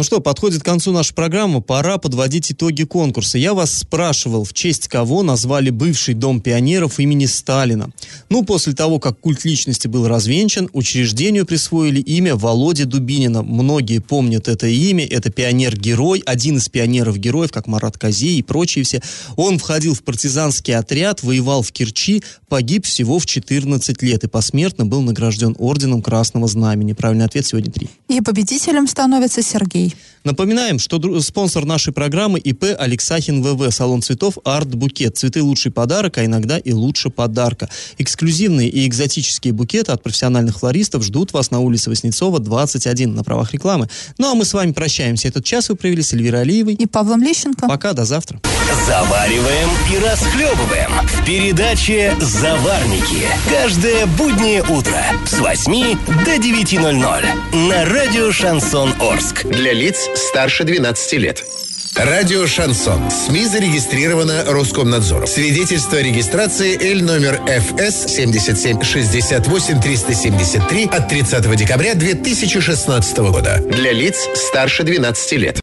Ну 0.00 0.04
что, 0.04 0.20
подходит 0.20 0.62
к 0.62 0.64
концу 0.64 0.92
наша 0.92 1.12
программа, 1.12 1.60
пора 1.60 1.98
подводить 1.98 2.50
итоги 2.52 2.84
конкурса. 2.84 3.36
Я 3.36 3.52
вас 3.52 3.80
спрашивал, 3.80 4.44
в 4.44 4.54
честь 4.54 4.88
кого 4.88 5.22
назвали 5.22 5.68
бывший 5.68 6.14
Дом 6.14 6.40
пионеров 6.40 6.98
имени 6.98 7.26
Сталина. 7.26 7.90
Ну, 8.30 8.42
после 8.42 8.72
того, 8.72 8.98
как 8.98 9.20
культ 9.20 9.44
личности 9.44 9.88
был 9.88 10.08
развенчан, 10.08 10.70
учреждению 10.72 11.44
присвоили 11.44 12.00
имя 12.00 12.34
Володя 12.34 12.86
Дубинина. 12.86 13.42
Многие 13.42 13.98
помнят 13.98 14.48
это 14.48 14.68
имя, 14.68 15.04
это 15.04 15.30
пионер-герой, 15.30 16.22
один 16.24 16.56
из 16.56 16.70
пионеров-героев, 16.70 17.52
как 17.52 17.66
Марат 17.66 17.98
Казей 17.98 18.38
и 18.38 18.42
прочие 18.42 18.86
все. 18.86 19.02
Он 19.36 19.58
входил 19.58 19.92
в 19.92 20.02
партизанский 20.02 20.74
отряд, 20.74 21.22
воевал 21.22 21.60
в 21.60 21.72
Керчи, 21.72 22.22
погиб 22.48 22.86
всего 22.86 23.18
в 23.18 23.26
14 23.26 24.00
лет 24.00 24.24
и 24.24 24.28
посмертно 24.28 24.86
был 24.86 25.02
награжден 25.02 25.54
орденом 25.58 26.00
Красного 26.00 26.48
Знамени. 26.48 26.94
Правильный 26.94 27.26
ответ 27.26 27.44
сегодня 27.44 27.70
три. 27.70 27.90
И 28.08 28.22
победителем 28.22 28.86
становится 28.86 29.42
Сергей. 29.42 29.89
Напоминаем, 30.24 30.78
что 30.78 30.96
дру- 30.98 31.20
спонсор 31.20 31.64
нашей 31.64 31.92
программы 31.92 32.38
ИП 32.38 32.64
Алексахин 32.78 33.42
ВВ, 33.42 33.72
салон 33.74 34.02
цветов 34.02 34.38
Арт 34.44 34.74
Букет. 34.74 35.16
Цветы 35.16 35.42
лучший 35.42 35.72
подарок, 35.72 36.18
а 36.18 36.24
иногда 36.24 36.58
и 36.58 36.72
лучше 36.72 37.08
подарка. 37.10 37.68
Эксклюзивные 37.98 38.68
и 38.68 38.86
экзотические 38.86 39.52
букеты 39.54 39.92
от 39.92 40.02
профессиональных 40.02 40.58
флористов 40.58 41.04
ждут 41.04 41.32
вас 41.32 41.50
на 41.50 41.60
улице 41.60 41.88
Воснецова, 41.90 42.38
21 42.38 43.14
на 43.14 43.24
правах 43.24 43.52
рекламы. 43.54 43.88
Ну 44.18 44.30
а 44.30 44.34
мы 44.34 44.44
с 44.44 44.52
вами 44.52 44.72
прощаемся. 44.72 45.28
Этот 45.28 45.44
час 45.44 45.68
вы 45.70 45.76
провели 45.76 46.02
с 46.02 46.12
Эльвирой 46.12 46.42
Алиевой. 46.42 46.74
И 46.74 46.86
Павлом 46.86 47.22
Лещенко. 47.22 47.66
Пока, 47.66 47.92
до 47.92 48.04
завтра. 48.04 48.40
Завариваем 48.86 49.68
и 49.92 49.98
расхлебываем 50.04 50.90
в 51.06 51.24
передаче 51.24 52.14
«Заварники». 52.20 53.26
Каждое 53.48 54.06
буднее 54.06 54.62
утро 54.62 55.02
с 55.26 55.38
8 55.38 55.96
до 56.24 56.36
9.00 56.36 57.68
на 57.68 57.84
радио 57.84 58.32
«Шансон 58.32 58.92
Орск». 59.00 59.44
Для 59.46 59.69
лиц 59.72 60.08
старше 60.14 60.64
12 60.64 61.12
лет. 61.14 61.44
Радио 61.96 62.46
«Шансон». 62.46 63.10
СМИ 63.10 63.46
зарегистрировано 63.46 64.44
Роскомнадзором. 64.46 65.26
Свидетельство 65.26 65.98
о 65.98 66.02
регистрации 66.02 66.78
Л 66.92 67.04
номер 67.04 67.40
ФС 67.46 68.06
7768 68.14 69.80
373 69.80 70.84
от 70.86 71.08
30 71.08 71.56
декабря 71.56 71.94
2016 71.94 73.18
года. 73.18 73.58
Для 73.58 73.92
лиц 73.92 74.28
старше 74.34 74.84
12 74.84 75.32
лет. 75.32 75.58